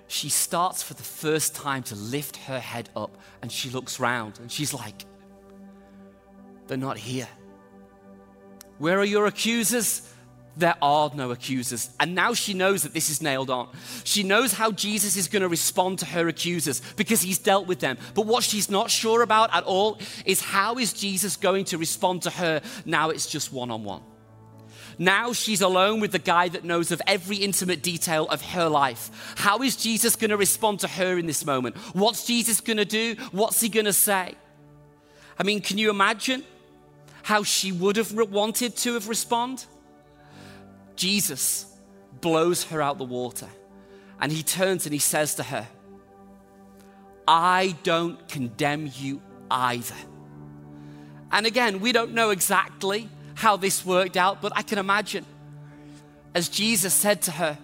she 0.07 0.29
starts 0.29 0.83
for 0.83 0.93
the 0.93 1.03
first 1.03 1.55
time 1.55 1.83
to 1.83 1.95
lift 1.95 2.37
her 2.37 2.59
head 2.59 2.89
up 2.95 3.17
and 3.41 3.51
she 3.51 3.69
looks 3.69 3.99
round 3.99 4.39
and 4.39 4.51
she's 4.51 4.73
like, 4.73 5.05
They're 6.67 6.77
not 6.77 6.97
here. 6.97 7.27
Where 8.77 8.99
are 8.99 9.05
your 9.05 9.27
accusers? 9.27 10.09
There 10.55 10.75
are 10.81 11.09
no 11.15 11.31
accusers. 11.31 11.89
And 11.99 12.13
now 12.13 12.33
she 12.35 12.53
knows 12.53 12.83
that 12.83 12.93
this 12.93 13.09
is 13.09 13.21
nailed 13.21 13.49
on. 13.49 13.69
She 14.03 14.21
knows 14.21 14.53
how 14.53 14.71
Jesus 14.71 15.17
is 15.17 15.27
going 15.27 15.41
to 15.41 15.47
respond 15.47 15.99
to 15.99 16.05
her 16.05 16.27
accusers 16.27 16.81
because 16.95 17.21
he's 17.21 17.39
dealt 17.39 17.65
with 17.65 17.79
them. 17.79 17.97
But 18.13 18.27
what 18.27 18.43
she's 18.43 18.69
not 18.69 18.91
sure 18.91 19.23
about 19.23 19.53
at 19.53 19.63
all 19.63 19.97
is 20.25 20.41
how 20.41 20.77
is 20.77 20.93
Jesus 20.93 21.37
going 21.37 21.65
to 21.65 21.77
respond 21.77 22.23
to 22.23 22.29
her 22.29 22.61
now 22.85 23.09
it's 23.09 23.25
just 23.25 23.51
one 23.51 23.71
on 23.71 23.83
one. 23.83 24.01
Now 24.97 25.33
she's 25.33 25.61
alone 25.61 25.99
with 25.99 26.11
the 26.11 26.19
guy 26.19 26.49
that 26.49 26.63
knows 26.63 26.91
of 26.91 27.01
every 27.07 27.37
intimate 27.37 27.81
detail 27.81 28.27
of 28.27 28.41
her 28.41 28.67
life. 28.67 29.33
How 29.37 29.61
is 29.61 29.75
Jesus 29.75 30.15
going 30.15 30.31
to 30.31 30.37
respond 30.37 30.81
to 30.81 30.87
her 30.87 31.17
in 31.17 31.25
this 31.25 31.45
moment? 31.45 31.75
What's 31.93 32.25
Jesus 32.25 32.61
going 32.61 32.77
to 32.77 32.85
do? 32.85 33.15
What's 33.31 33.61
he 33.61 33.69
going 33.69 33.85
to 33.85 33.93
say? 33.93 34.35
I 35.37 35.43
mean, 35.43 35.61
can 35.61 35.77
you 35.77 35.89
imagine 35.89 36.43
how 37.23 37.43
she 37.43 37.71
would 37.71 37.95
have 37.95 38.13
wanted 38.13 38.75
to 38.77 38.93
have 38.93 39.07
responded? 39.07 39.65
Jesus 40.95 41.65
blows 42.21 42.63
her 42.65 42.81
out 42.81 42.97
the 42.97 43.03
water 43.03 43.47
and 44.19 44.31
he 44.31 44.43
turns 44.43 44.85
and 44.85 44.93
he 44.93 44.99
says 44.99 45.35
to 45.35 45.43
her, 45.43 45.67
I 47.27 47.75
don't 47.83 48.27
condemn 48.27 48.89
you 48.95 49.21
either. 49.49 49.95
And 51.31 51.45
again, 51.45 51.79
we 51.79 51.91
don't 51.91 52.13
know 52.13 52.29
exactly 52.29 53.09
how 53.35 53.57
this 53.57 53.85
worked 53.85 54.17
out, 54.17 54.41
but 54.41 54.51
I 54.55 54.61
can 54.61 54.77
imagine 54.77 55.25
as 56.35 56.49
Jesus 56.49 56.93
said 56.93 57.21
to 57.23 57.31
her, 57.31 57.57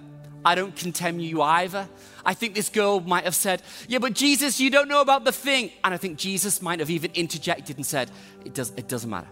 I 0.46 0.56
don't 0.56 0.76
condemn 0.76 1.20
you 1.20 1.42
either. 1.42 1.90
I 2.26 2.34
think 2.34 2.56
this 2.56 2.70
girl 2.70 3.00
might 3.00 3.26
have 3.26 3.36
said, 3.36 3.62
Yeah, 3.88 4.00
but 4.00 4.14
Jesus, 4.14 4.60
you 4.60 4.70
don't 4.70 4.88
know 4.88 5.02
about 5.02 5.26
the 5.26 5.32
thing. 5.32 5.72
And 5.84 5.94
I 5.94 5.98
think 5.98 6.18
Jesus 6.18 6.62
might 6.62 6.80
have 6.80 6.90
even 6.90 7.12
interjected 7.14 7.78
and 7.78 7.86
said, 7.86 8.10
It, 8.46 8.54
does, 8.54 8.72
it 8.78 8.88
doesn't 8.88 9.10
matter. 9.10 9.28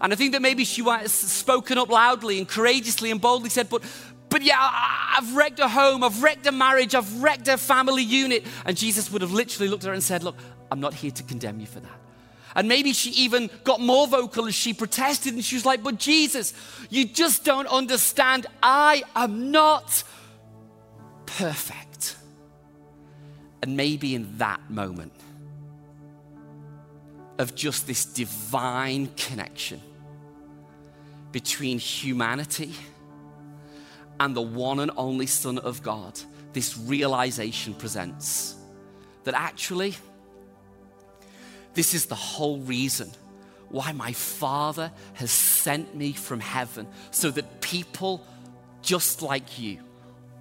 And 0.00 0.12
I 0.12 0.16
think 0.16 0.32
that 0.32 0.42
maybe 0.42 0.64
she 0.64 0.82
might 0.82 1.02
have 1.02 1.10
spoken 1.10 1.78
up 1.78 1.88
loudly 1.88 2.38
and 2.38 2.48
courageously 2.48 3.10
and 3.10 3.20
boldly 3.20 3.50
said, 3.50 3.68
But 3.68 3.82
but 4.28 4.42
yeah, 4.42 4.56
I've 4.58 5.36
wrecked 5.36 5.60
a 5.60 5.68
home, 5.68 6.02
I've 6.02 6.20
wrecked 6.22 6.44
a 6.46 6.52
marriage, 6.52 6.94
I've 6.94 7.22
wrecked 7.22 7.46
a 7.46 7.56
family 7.56 8.02
unit. 8.02 8.44
And 8.64 8.76
Jesus 8.76 9.10
would 9.12 9.22
have 9.22 9.32
literally 9.32 9.68
looked 9.68 9.84
at 9.84 9.88
her 9.88 9.94
and 9.94 10.02
said, 10.02 10.22
Look, 10.22 10.36
I'm 10.70 10.80
not 10.80 10.92
here 10.92 11.12
to 11.12 11.22
condemn 11.22 11.60
you 11.60 11.66
for 11.66 11.80
that. 11.80 12.03
And 12.54 12.68
maybe 12.68 12.92
she 12.92 13.10
even 13.10 13.50
got 13.64 13.80
more 13.80 14.06
vocal 14.06 14.46
as 14.46 14.54
she 14.54 14.72
protested 14.72 15.34
and 15.34 15.44
she 15.44 15.56
was 15.56 15.66
like, 15.66 15.82
But 15.82 15.98
Jesus, 15.98 16.54
you 16.88 17.04
just 17.04 17.44
don't 17.44 17.66
understand. 17.66 18.46
I 18.62 19.02
am 19.16 19.50
not 19.50 20.04
perfect. 21.26 22.16
And 23.62 23.76
maybe 23.76 24.14
in 24.14 24.38
that 24.38 24.60
moment 24.70 25.12
of 27.38 27.54
just 27.54 27.86
this 27.86 28.04
divine 28.04 29.08
connection 29.16 29.80
between 31.32 31.78
humanity 31.78 32.72
and 34.20 34.36
the 34.36 34.42
one 34.42 34.78
and 34.80 34.92
only 34.96 35.26
Son 35.26 35.58
of 35.58 35.82
God, 35.82 36.20
this 36.52 36.78
realization 36.78 37.74
presents 37.74 38.54
that 39.24 39.34
actually, 39.34 39.94
this 41.74 41.94
is 41.94 42.06
the 42.06 42.14
whole 42.14 42.58
reason 42.58 43.10
why 43.68 43.92
my 43.92 44.12
Father 44.12 44.92
has 45.14 45.30
sent 45.30 45.94
me 45.94 46.12
from 46.12 46.40
heaven 46.40 46.86
so 47.10 47.30
that 47.30 47.60
people 47.60 48.24
just 48.82 49.22
like 49.22 49.58
you, 49.58 49.80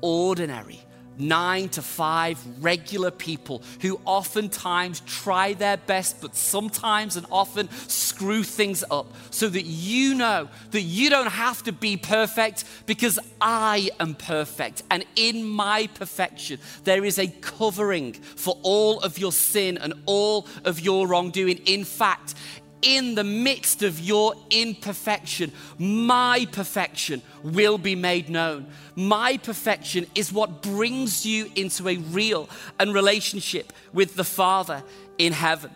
ordinary, 0.01 0.79
nine 1.17 1.69
to 1.69 1.81
five 1.81 2.39
regular 2.59 3.11
people 3.11 3.61
who 3.81 3.99
oftentimes 4.05 5.01
try 5.01 5.53
their 5.53 5.77
best, 5.77 6.21
but 6.21 6.35
sometimes 6.35 7.15
and 7.15 7.25
often 7.31 7.69
screw 7.87 8.43
things 8.43 8.83
up 8.91 9.07
so 9.29 9.49
that 9.49 9.65
you 9.65 10.15
know 10.15 10.49
that 10.71 10.81
you 10.81 11.09
don't 11.09 11.31
have 11.31 11.63
to 11.63 11.71
be 11.71 11.97
perfect 11.97 12.65
because 12.85 13.19
I 13.41 13.89
am 13.99 14.15
perfect. 14.15 14.83
And 14.89 15.05
in 15.15 15.43
my 15.43 15.87
perfection, 15.93 16.59
there 16.83 17.03
is 17.05 17.19
a 17.19 17.27
covering 17.27 18.13
for 18.13 18.57
all 18.63 18.99
of 19.01 19.17
your 19.17 19.31
sin 19.31 19.77
and 19.77 19.93
all 20.05 20.47
of 20.63 20.79
your 20.79 21.07
wrongdoing. 21.07 21.57
In 21.65 21.83
fact, 21.83 22.35
in 22.83 23.15
the 23.15 23.23
midst 23.23 23.81
of 23.81 23.99
your 23.99 24.35
imperfection, 24.49 25.51
my 25.79 26.45
perfection 26.51 27.21
will 27.41 27.77
be 27.77 27.95
made 27.95 28.29
known. 28.29 28.67
My 28.95 29.37
perfection 29.37 30.05
is 30.13 30.31
what 30.31 30.61
brings 30.61 31.25
you 31.25 31.49
into 31.55 31.89
a 31.89 31.97
real 31.97 32.49
and 32.79 32.93
relationship 32.93 33.73
with 33.93 34.15
the 34.15 34.23
Father 34.23 34.83
in 35.17 35.33
heaven. 35.33 35.71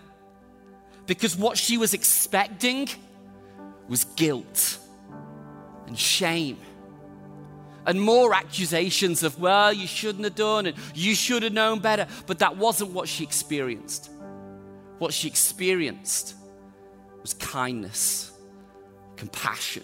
Because 1.08 1.36
what 1.36 1.58
she 1.58 1.78
was 1.78 1.94
expecting 1.94 2.90
was 3.88 4.04
guilt 4.04 4.78
and 5.88 5.98
shame 5.98 6.58
and 7.88 8.02
more 8.02 8.34
accusations 8.34 9.24
of, 9.24 9.40
well, 9.40 9.72
you 9.72 9.88
shouldn't 9.88 10.26
have 10.26 10.36
done 10.36 10.66
and 10.66 10.78
you 10.94 11.16
should 11.16 11.42
have 11.42 11.54
known 11.54 11.80
better. 11.80 12.06
But 12.28 12.40
that 12.40 12.58
wasn't 12.58 12.92
what 12.92 13.08
she 13.08 13.24
experienced. 13.24 14.12
What 14.98 15.14
she 15.14 15.30
experienced 15.30 16.36
was 17.28 17.34
kindness, 17.34 18.32
compassion, 19.18 19.84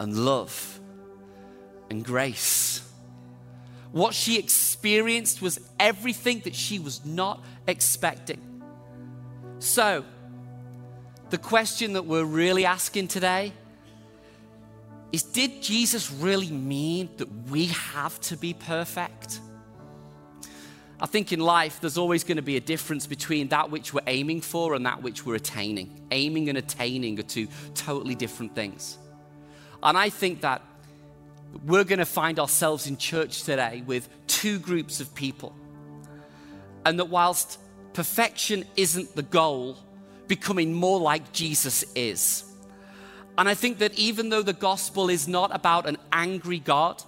and 0.00 0.16
love 0.16 0.80
and 1.90 2.04
grace. 2.04 2.82
What 3.92 4.14
she 4.14 4.36
experienced 4.36 5.40
was 5.40 5.60
everything 5.78 6.40
that 6.40 6.56
she 6.56 6.80
was 6.80 7.04
not 7.04 7.40
expecting. 7.68 8.40
So, 9.60 10.04
the 11.30 11.38
question 11.38 11.92
that 11.92 12.04
we're 12.04 12.24
really 12.24 12.66
asking 12.66 13.06
today 13.06 13.52
is 15.12 15.22
Did 15.22 15.62
Jesus 15.62 16.10
really 16.10 16.50
mean 16.50 17.10
that 17.18 17.28
we 17.48 17.66
have 17.66 18.20
to 18.22 18.36
be 18.36 18.54
perfect? 18.54 19.38
I 21.00 21.06
think 21.06 21.32
in 21.32 21.40
life, 21.40 21.80
there's 21.80 21.98
always 21.98 22.22
going 22.24 22.36
to 22.36 22.42
be 22.42 22.56
a 22.56 22.60
difference 22.60 23.06
between 23.06 23.48
that 23.48 23.70
which 23.70 23.92
we're 23.92 24.02
aiming 24.06 24.40
for 24.40 24.74
and 24.74 24.86
that 24.86 25.02
which 25.02 25.26
we're 25.26 25.34
attaining. 25.34 26.06
Aiming 26.10 26.48
and 26.48 26.56
attaining 26.56 27.18
are 27.18 27.24
two 27.24 27.48
totally 27.74 28.14
different 28.14 28.54
things. 28.54 28.96
And 29.82 29.98
I 29.98 30.08
think 30.08 30.42
that 30.42 30.62
we're 31.66 31.84
going 31.84 31.98
to 31.98 32.06
find 32.06 32.38
ourselves 32.38 32.86
in 32.86 32.96
church 32.96 33.42
today 33.42 33.82
with 33.86 34.08
two 34.26 34.58
groups 34.58 35.00
of 35.00 35.14
people. 35.14 35.54
And 36.84 36.98
that 36.98 37.06
whilst 37.06 37.58
perfection 37.92 38.64
isn't 38.76 39.14
the 39.14 39.22
goal, 39.22 39.76
becoming 40.28 40.72
more 40.72 41.00
like 41.00 41.32
Jesus 41.32 41.84
is. 41.94 42.44
And 43.36 43.48
I 43.48 43.54
think 43.54 43.78
that 43.78 43.94
even 43.98 44.28
though 44.28 44.42
the 44.42 44.52
gospel 44.52 45.10
is 45.10 45.26
not 45.26 45.54
about 45.54 45.86
an 45.86 45.96
angry 46.12 46.60
God 46.60 47.02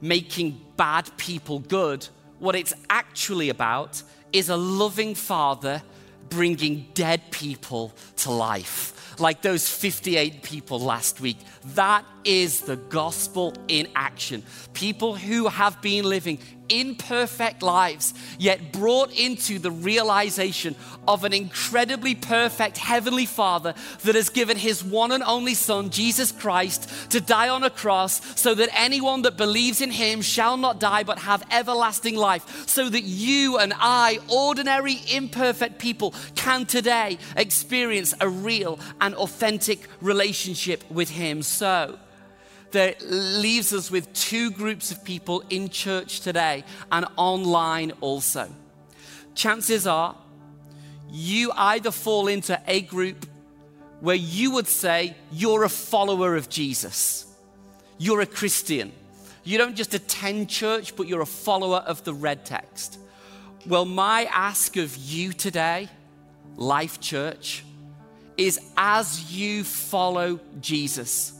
making 0.00 0.60
bad 0.76 1.10
people 1.18 1.58
good, 1.58 2.08
what 2.40 2.56
it's 2.56 2.74
actually 2.88 3.50
about 3.50 4.02
is 4.32 4.48
a 4.48 4.56
loving 4.56 5.14
father 5.14 5.82
bringing 6.28 6.86
dead 6.94 7.20
people 7.30 7.92
to 8.16 8.30
life, 8.30 9.18
like 9.20 9.42
those 9.42 9.68
58 9.68 10.42
people 10.42 10.80
last 10.80 11.20
week. 11.20 11.36
That 11.74 12.04
is 12.24 12.62
the 12.62 12.76
gospel 12.76 13.52
in 13.68 13.88
action. 13.94 14.42
People 14.72 15.14
who 15.14 15.48
have 15.48 15.80
been 15.82 16.04
living 16.04 16.38
imperfect 16.70 17.62
lives, 17.62 18.14
yet 18.38 18.72
brought 18.72 19.12
into 19.12 19.58
the 19.58 19.70
realization 19.70 20.74
of 21.06 21.24
an 21.24 21.32
incredibly 21.32 22.14
perfect 22.14 22.78
Heavenly 22.78 23.26
Father 23.26 23.74
that 24.04 24.14
has 24.14 24.28
given 24.28 24.56
His 24.56 24.84
one 24.84 25.12
and 25.12 25.22
only 25.22 25.54
Son, 25.54 25.90
Jesus 25.90 26.32
Christ, 26.32 27.10
to 27.10 27.20
die 27.20 27.48
on 27.48 27.64
a 27.64 27.70
cross 27.70 28.20
so 28.40 28.54
that 28.54 28.68
anyone 28.72 29.22
that 29.22 29.36
believes 29.36 29.80
in 29.80 29.90
Him 29.90 30.22
shall 30.22 30.56
not 30.56 30.80
die 30.80 31.02
but 31.02 31.18
have 31.20 31.42
everlasting 31.50 32.16
life. 32.16 32.68
So 32.68 32.88
that 32.88 33.02
you 33.02 33.58
and 33.58 33.72
I, 33.76 34.18
ordinary, 34.28 35.00
imperfect 35.12 35.78
people, 35.78 36.14
can 36.34 36.66
today 36.66 37.18
experience 37.36 38.14
a 38.20 38.28
real 38.28 38.78
and 39.00 39.14
authentic 39.16 39.88
relationship 40.00 40.88
with 40.90 41.10
Him. 41.10 41.42
So, 41.42 41.98
that 42.72 43.02
leaves 43.02 43.72
us 43.72 43.90
with 43.90 44.12
two 44.12 44.50
groups 44.50 44.90
of 44.90 45.04
people 45.04 45.42
in 45.50 45.68
church 45.68 46.20
today 46.20 46.64
and 46.90 47.06
online 47.16 47.92
also. 48.00 48.48
Chances 49.34 49.86
are 49.86 50.16
you 51.10 51.52
either 51.56 51.90
fall 51.90 52.28
into 52.28 52.60
a 52.66 52.80
group 52.82 53.26
where 54.00 54.16
you 54.16 54.52
would 54.52 54.68
say 54.68 55.16
you're 55.32 55.64
a 55.64 55.68
follower 55.68 56.36
of 56.36 56.48
Jesus, 56.48 57.26
you're 57.98 58.20
a 58.20 58.26
Christian. 58.26 58.92
You 59.42 59.56
don't 59.56 59.74
just 59.74 59.94
attend 59.94 60.50
church, 60.50 60.94
but 60.96 61.08
you're 61.08 61.22
a 61.22 61.26
follower 61.26 61.78
of 61.78 62.04
the 62.04 62.12
red 62.12 62.44
text. 62.44 62.98
Well, 63.66 63.86
my 63.86 64.24
ask 64.24 64.76
of 64.76 64.96
you 64.96 65.32
today, 65.32 65.88
Life 66.56 67.00
Church, 67.00 67.64
is 68.36 68.60
as 68.76 69.32
you 69.32 69.64
follow 69.64 70.40
Jesus 70.60 71.39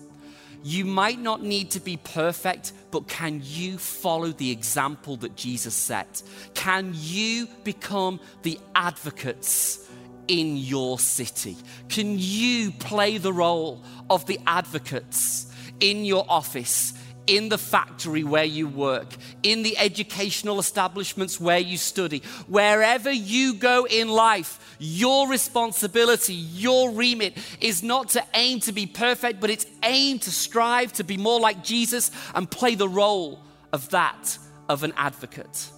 You 0.62 0.84
might 0.84 1.18
not 1.18 1.42
need 1.42 1.70
to 1.72 1.80
be 1.80 1.96
perfect, 1.96 2.72
but 2.90 3.08
can 3.08 3.40
you 3.44 3.78
follow 3.78 4.28
the 4.28 4.50
example 4.50 5.16
that 5.18 5.36
Jesus 5.36 5.74
set? 5.74 6.22
Can 6.54 6.92
you 6.94 7.48
become 7.64 8.20
the 8.42 8.58
advocates 8.74 9.88
in 10.28 10.56
your 10.56 10.98
city? 10.98 11.56
Can 11.88 12.16
you 12.18 12.72
play 12.72 13.18
the 13.18 13.32
role 13.32 13.82
of 14.10 14.26
the 14.26 14.38
advocates 14.46 15.50
in 15.80 16.04
your 16.04 16.24
office, 16.28 16.92
in 17.30 17.48
the 17.48 17.56
factory 17.56 18.24
where 18.24 18.44
you 18.44 18.66
work, 18.66 19.06
in 19.44 19.62
the 19.62 19.78
educational 19.78 20.58
establishments 20.58 21.38
where 21.38 21.60
you 21.60 21.76
study, 21.76 22.24
wherever 22.48 23.12
you 23.12 23.54
go 23.54 23.86
in 23.86 24.08
life, 24.08 24.76
your 24.80 25.28
responsibility, 25.28 26.34
your 26.34 26.90
remit 26.90 27.38
is 27.60 27.84
not 27.84 28.08
to 28.08 28.24
aim 28.34 28.58
to 28.58 28.72
be 28.72 28.84
perfect, 28.84 29.38
but 29.38 29.48
it's 29.48 29.64
aim 29.84 30.18
to 30.18 30.30
strive 30.32 30.92
to 30.92 31.04
be 31.04 31.16
more 31.16 31.38
like 31.38 31.62
Jesus 31.62 32.10
and 32.34 32.50
play 32.50 32.74
the 32.74 32.88
role 32.88 33.40
of 33.72 33.88
that 33.90 34.36
of 34.68 34.82
an 34.82 34.92
advocate. 34.96 35.70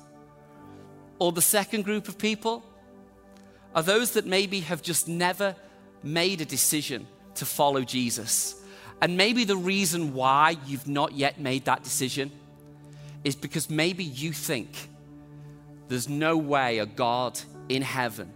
Or 1.19 1.33
the 1.33 1.43
second 1.43 1.83
group 1.83 2.09
of 2.09 2.17
people 2.17 2.65
are 3.75 3.83
those 3.83 4.12
that 4.12 4.25
maybe 4.25 4.61
have 4.61 4.81
just 4.81 5.07
never 5.07 5.55
made 6.03 6.41
a 6.41 6.47
decision 6.47 7.07
to 7.35 7.45
follow 7.45 7.83
Jesus 7.83 8.62
and 9.03 9.17
maybe 9.17 9.43
the 9.43 9.57
reason 9.57 10.15
why 10.15 10.57
you've 10.65 10.87
not 10.87 11.12
yet 11.12 11.41
made 11.41 11.65
that 11.65 11.83
decision 11.83 12.31
is 13.25 13.35
because 13.35 13.69
maybe 13.69 14.05
you 14.05 14.33
think 14.33 14.88
there's 15.88 16.09
no 16.09 16.37
way 16.37 16.79
a 16.79 16.87
God 16.87 17.38
in 17.69 17.83
heaven 17.83 18.33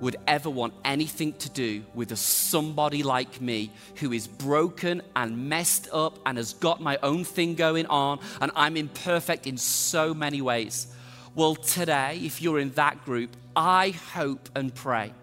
would 0.00 0.16
ever 0.26 0.50
want 0.50 0.74
anything 0.84 1.32
to 1.34 1.48
do 1.50 1.84
with 1.94 2.10
a 2.10 2.16
somebody 2.16 3.04
like 3.04 3.40
me 3.40 3.70
who 4.00 4.12
is 4.12 4.26
broken 4.26 5.02
and 5.14 5.48
messed 5.48 5.88
up 5.92 6.18
and 6.26 6.36
has 6.36 6.54
got 6.54 6.80
my 6.82 6.98
own 7.04 7.22
thing 7.22 7.54
going 7.54 7.86
on 7.86 8.18
and 8.40 8.50
I'm 8.56 8.76
imperfect 8.76 9.46
in 9.46 9.56
so 9.56 10.12
many 10.12 10.42
ways. 10.42 10.88
Well, 11.36 11.54
today, 11.54 12.18
if 12.24 12.42
you're 12.42 12.58
in 12.58 12.70
that 12.70 13.04
group, 13.04 13.36
I 13.54 13.90
hope 13.90 14.48
and 14.56 14.74
pray 14.74 15.14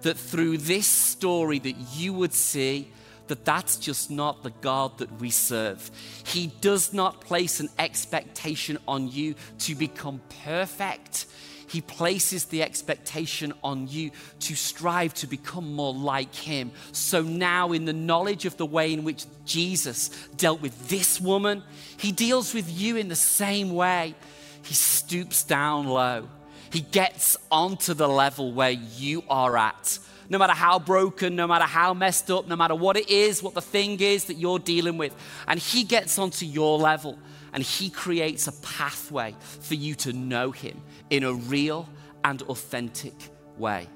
that 0.00 0.16
through 0.16 0.56
this 0.56 0.86
story 0.86 1.58
that 1.58 1.76
you 1.94 2.14
would 2.14 2.32
see 2.32 2.88
that 3.32 3.46
that's 3.46 3.76
just 3.76 4.10
not 4.10 4.42
the 4.42 4.52
God 4.60 4.98
that 4.98 5.10
we 5.18 5.30
serve. 5.30 5.90
He 6.22 6.48
does 6.60 6.92
not 6.92 7.22
place 7.22 7.60
an 7.60 7.70
expectation 7.78 8.76
on 8.86 9.08
you 9.08 9.36
to 9.60 9.74
become 9.74 10.20
perfect. 10.44 11.24
He 11.66 11.80
places 11.80 12.44
the 12.44 12.62
expectation 12.62 13.54
on 13.64 13.88
you 13.88 14.10
to 14.40 14.54
strive 14.54 15.14
to 15.14 15.26
become 15.26 15.72
more 15.72 15.94
like 15.94 16.34
Him. 16.34 16.72
So 16.92 17.22
now, 17.22 17.72
in 17.72 17.86
the 17.86 17.94
knowledge 17.94 18.44
of 18.44 18.58
the 18.58 18.66
way 18.66 18.92
in 18.92 19.02
which 19.02 19.24
Jesus 19.46 20.10
dealt 20.36 20.60
with 20.60 20.90
this 20.90 21.18
woman, 21.18 21.62
He 21.96 22.12
deals 22.12 22.52
with 22.52 22.70
you 22.70 22.98
in 22.98 23.08
the 23.08 23.16
same 23.16 23.72
way. 23.72 24.14
He 24.62 24.74
stoops 24.74 25.42
down 25.42 25.86
low, 25.86 26.28
He 26.68 26.80
gets 26.80 27.38
onto 27.50 27.94
the 27.94 28.08
level 28.08 28.52
where 28.52 28.72
you 28.72 29.24
are 29.30 29.56
at 29.56 29.98
no 30.28 30.38
matter 30.38 30.52
how 30.52 30.78
broken, 30.78 31.36
no 31.36 31.46
matter 31.46 31.64
how 31.64 31.94
messed 31.94 32.30
up, 32.30 32.46
no 32.48 32.56
matter 32.56 32.74
what 32.74 32.96
it 32.96 33.10
is, 33.10 33.42
what 33.42 33.54
the 33.54 33.62
thing 33.62 34.00
is 34.00 34.26
that 34.26 34.34
you're 34.34 34.58
dealing 34.58 34.98
with. 34.98 35.14
And 35.46 35.58
He 35.58 35.84
gets 35.84 36.18
onto 36.18 36.46
your 36.46 36.78
level 36.78 37.18
and 37.52 37.62
He 37.62 37.90
creates 37.90 38.46
a 38.46 38.52
pathway 38.52 39.34
for 39.40 39.74
you 39.74 39.94
to 39.96 40.12
know 40.12 40.50
Him 40.50 40.80
in 41.10 41.24
a 41.24 41.32
real 41.32 41.88
and 42.24 42.40
authentic 42.42 43.14
way. 43.58 43.88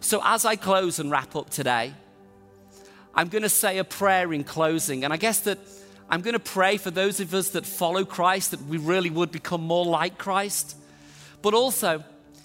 So, 0.00 0.20
as 0.24 0.44
I 0.44 0.56
close 0.56 0.98
and 0.98 1.10
wrap 1.10 1.36
up 1.36 1.50
today, 1.50 1.94
I'm 3.14 3.28
going 3.28 3.42
to 3.42 3.48
say 3.48 3.78
a 3.78 3.84
prayer 3.84 4.32
in 4.32 4.44
closing. 4.44 5.04
And 5.04 5.12
I 5.12 5.16
guess 5.16 5.40
that 5.40 5.58
I'm 6.08 6.22
going 6.22 6.34
to 6.34 6.40
pray 6.40 6.76
for 6.76 6.90
those 6.90 7.20
of 7.20 7.32
us 7.34 7.50
that 7.50 7.64
follow 7.64 8.04
Christ 8.04 8.50
that 8.50 8.62
we 8.62 8.78
really 8.78 9.10
would 9.10 9.30
become 9.30 9.62
more 9.62 9.84
like 9.84 10.18
Christ. 10.18 10.76
But 11.40 11.54
also, 11.54 12.04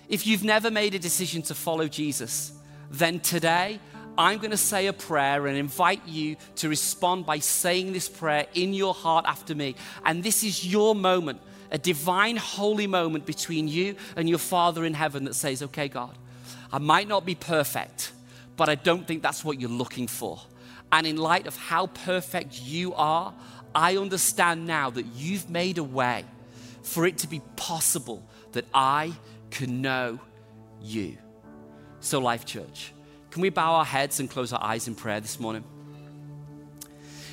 if 0.09 0.25
you've 0.25 0.43
never 0.43 0.71
made 0.71 0.95
a 0.95 0.99
decision 0.99 1.41
to 1.43 1.55
follow 1.55 1.87
Jesus, 1.87 2.51
then 2.89 3.19
today 3.19 3.79
I'm 4.17 4.39
going 4.39 4.51
to 4.51 4.57
say 4.57 4.87
a 4.87 4.93
prayer 4.93 5.45
and 5.45 5.57
invite 5.57 6.07
you 6.07 6.37
to 6.55 6.69
respond 6.69 7.25
by 7.25 7.39
saying 7.39 7.93
this 7.93 8.09
prayer 8.09 8.47
in 8.55 8.73
your 8.73 8.93
heart 8.93 9.25
after 9.27 9.53
me. 9.53 9.75
And 10.03 10.23
this 10.23 10.43
is 10.43 10.65
your 10.65 10.95
moment, 10.95 11.39
a 11.71 11.77
divine, 11.77 12.35
holy 12.35 12.87
moment 12.87 13.27
between 13.27 13.67
you 13.67 13.95
and 14.15 14.27
your 14.27 14.39
Father 14.39 14.85
in 14.85 14.95
heaven 14.95 15.25
that 15.25 15.35
says, 15.35 15.61
Okay, 15.61 15.87
God, 15.87 16.17
I 16.71 16.79
might 16.79 17.07
not 17.07 17.25
be 17.25 17.35
perfect, 17.35 18.11
but 18.55 18.69
I 18.69 18.75
don't 18.75 19.07
think 19.07 19.21
that's 19.21 19.45
what 19.45 19.61
you're 19.61 19.69
looking 19.69 20.07
for. 20.07 20.41
And 20.91 21.05
in 21.05 21.17
light 21.17 21.45
of 21.45 21.55
how 21.55 21.87
perfect 21.87 22.59
you 22.61 22.95
are, 22.95 23.33
I 23.75 23.97
understand 23.97 24.65
now 24.65 24.89
that 24.89 25.05
you've 25.05 25.49
made 25.49 25.77
a 25.77 25.83
way 25.83 26.25
for 26.81 27.05
it 27.05 27.19
to 27.19 27.27
be 27.27 27.41
possible 27.55 28.27
that 28.53 28.65
I 28.73 29.13
can 29.51 29.81
know 29.81 30.19
you. 30.81 31.17
So, 32.07 32.19
Life 32.19 32.45
Church, 32.45 32.93
can 33.31 33.41
we 33.41 33.49
bow 33.49 33.73
our 33.73 33.83
heads 33.83 34.21
and 34.21 34.29
close 34.29 34.53
our 34.53 34.63
eyes 34.63 34.87
in 34.87 34.95
prayer 34.95 35.19
this 35.19 35.41
morning? 35.41 35.65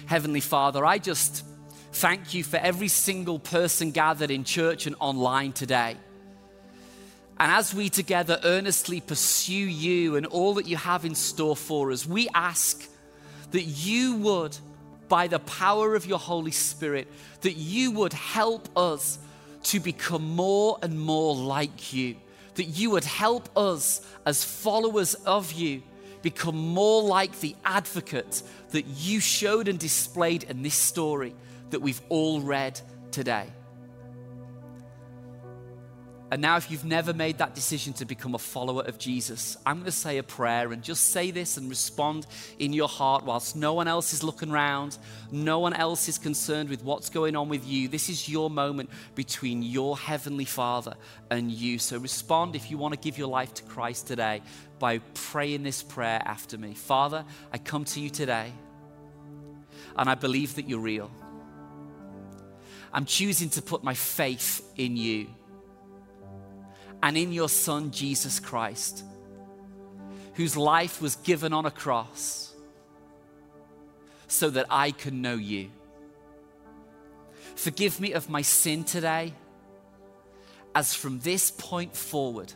Heavenly 0.06 0.40
Father, 0.40 0.84
I 0.84 0.98
just 0.98 1.44
thank 1.92 2.34
you 2.34 2.42
for 2.42 2.56
every 2.56 2.88
single 2.88 3.38
person 3.38 3.92
gathered 3.92 4.32
in 4.32 4.42
church 4.42 4.88
and 4.88 4.96
online 4.98 5.52
today. 5.52 5.96
And 7.38 7.52
as 7.52 7.72
we 7.72 7.88
together 7.88 8.40
earnestly 8.42 9.00
pursue 9.00 9.54
you 9.54 10.16
and 10.16 10.26
all 10.26 10.54
that 10.54 10.66
you 10.66 10.76
have 10.76 11.04
in 11.04 11.14
store 11.14 11.54
for 11.54 11.92
us, 11.92 12.04
we 12.04 12.28
ask 12.34 12.84
that 13.52 13.62
you 13.62 14.16
would, 14.16 14.58
by 15.08 15.28
the 15.28 15.38
power 15.38 15.94
of 15.94 16.04
your 16.04 16.18
Holy 16.18 16.50
Spirit, 16.50 17.06
that 17.42 17.54
you 17.54 17.92
would 17.92 18.12
help 18.12 18.68
us 18.76 19.20
to 19.62 19.78
become 19.78 20.34
more 20.34 20.80
and 20.82 20.98
more 20.98 21.36
like 21.36 21.92
you 21.92 22.16
that 22.54 22.64
you 22.64 22.90
would 22.90 23.04
help 23.04 23.48
us 23.56 24.00
as 24.26 24.44
followers 24.44 25.14
of 25.14 25.52
you 25.52 25.82
become 26.22 26.56
more 26.56 27.02
like 27.02 27.40
the 27.40 27.54
advocate 27.64 28.42
that 28.70 28.86
you 28.86 29.20
showed 29.20 29.68
and 29.68 29.78
displayed 29.78 30.44
in 30.44 30.62
this 30.62 30.74
story 30.74 31.34
that 31.70 31.80
we've 31.80 32.00
all 32.08 32.40
read 32.40 32.80
today. 33.10 33.46
And 36.34 36.42
now, 36.42 36.56
if 36.56 36.68
you've 36.68 36.84
never 36.84 37.14
made 37.14 37.38
that 37.38 37.54
decision 37.54 37.92
to 37.92 38.04
become 38.04 38.34
a 38.34 38.40
follower 38.40 38.82
of 38.82 38.98
Jesus, 38.98 39.56
I'm 39.64 39.76
going 39.76 39.84
to 39.84 39.92
say 39.92 40.18
a 40.18 40.24
prayer 40.24 40.72
and 40.72 40.82
just 40.82 41.10
say 41.12 41.30
this 41.30 41.58
and 41.58 41.70
respond 41.70 42.26
in 42.58 42.72
your 42.72 42.88
heart 42.88 43.24
whilst 43.24 43.54
no 43.54 43.72
one 43.74 43.86
else 43.86 44.12
is 44.12 44.24
looking 44.24 44.50
around, 44.50 44.98
no 45.30 45.60
one 45.60 45.74
else 45.74 46.08
is 46.08 46.18
concerned 46.18 46.70
with 46.70 46.82
what's 46.82 47.08
going 47.08 47.36
on 47.36 47.48
with 47.48 47.64
you. 47.64 47.86
This 47.86 48.08
is 48.08 48.28
your 48.28 48.50
moment 48.50 48.90
between 49.14 49.62
your 49.62 49.96
heavenly 49.96 50.44
Father 50.44 50.94
and 51.30 51.52
you. 51.52 51.78
So 51.78 51.98
respond 51.98 52.56
if 52.56 52.68
you 52.68 52.78
want 52.78 52.94
to 52.94 52.98
give 52.98 53.16
your 53.16 53.28
life 53.28 53.54
to 53.54 53.62
Christ 53.62 54.08
today 54.08 54.42
by 54.80 54.98
praying 55.14 55.62
this 55.62 55.84
prayer 55.84 56.20
after 56.24 56.58
me. 56.58 56.74
Father, 56.74 57.24
I 57.52 57.58
come 57.58 57.84
to 57.84 58.00
you 58.00 58.10
today 58.10 58.52
and 59.94 60.10
I 60.10 60.16
believe 60.16 60.56
that 60.56 60.68
you're 60.68 60.80
real. 60.80 61.12
I'm 62.92 63.04
choosing 63.04 63.50
to 63.50 63.62
put 63.62 63.84
my 63.84 63.94
faith 63.94 64.68
in 64.76 64.96
you 64.96 65.28
and 67.04 67.18
in 67.18 67.32
your 67.32 67.50
Son, 67.50 67.90
Jesus 67.90 68.40
Christ, 68.40 69.04
whose 70.36 70.56
life 70.56 71.02
was 71.02 71.16
given 71.16 71.52
on 71.52 71.66
a 71.66 71.70
cross 71.70 72.54
so 74.26 74.48
that 74.48 74.64
I 74.70 74.90
can 74.90 75.20
know 75.20 75.34
you. 75.34 75.68
Forgive 77.56 78.00
me 78.00 78.14
of 78.14 78.30
my 78.30 78.40
sin 78.40 78.84
today, 78.84 79.34
as 80.74 80.94
from 80.94 81.20
this 81.20 81.50
point 81.50 81.94
forward, 81.94 82.54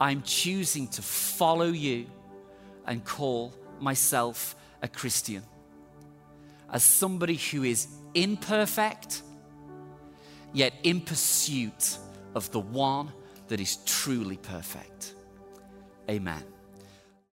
I'm 0.00 0.22
choosing 0.22 0.88
to 0.88 1.02
follow 1.02 1.66
you 1.66 2.06
and 2.86 3.04
call 3.04 3.52
myself 3.78 4.56
a 4.80 4.88
Christian. 4.88 5.42
As 6.70 6.82
somebody 6.82 7.36
who 7.36 7.64
is 7.64 7.86
imperfect, 8.14 9.20
yet 10.54 10.72
in 10.84 11.02
pursuit 11.02 11.98
of 12.34 12.50
the 12.50 12.60
one 12.60 13.12
that 13.52 13.60
is 13.60 13.76
truly 13.84 14.38
perfect. 14.38 15.14
Amen. 16.08 16.51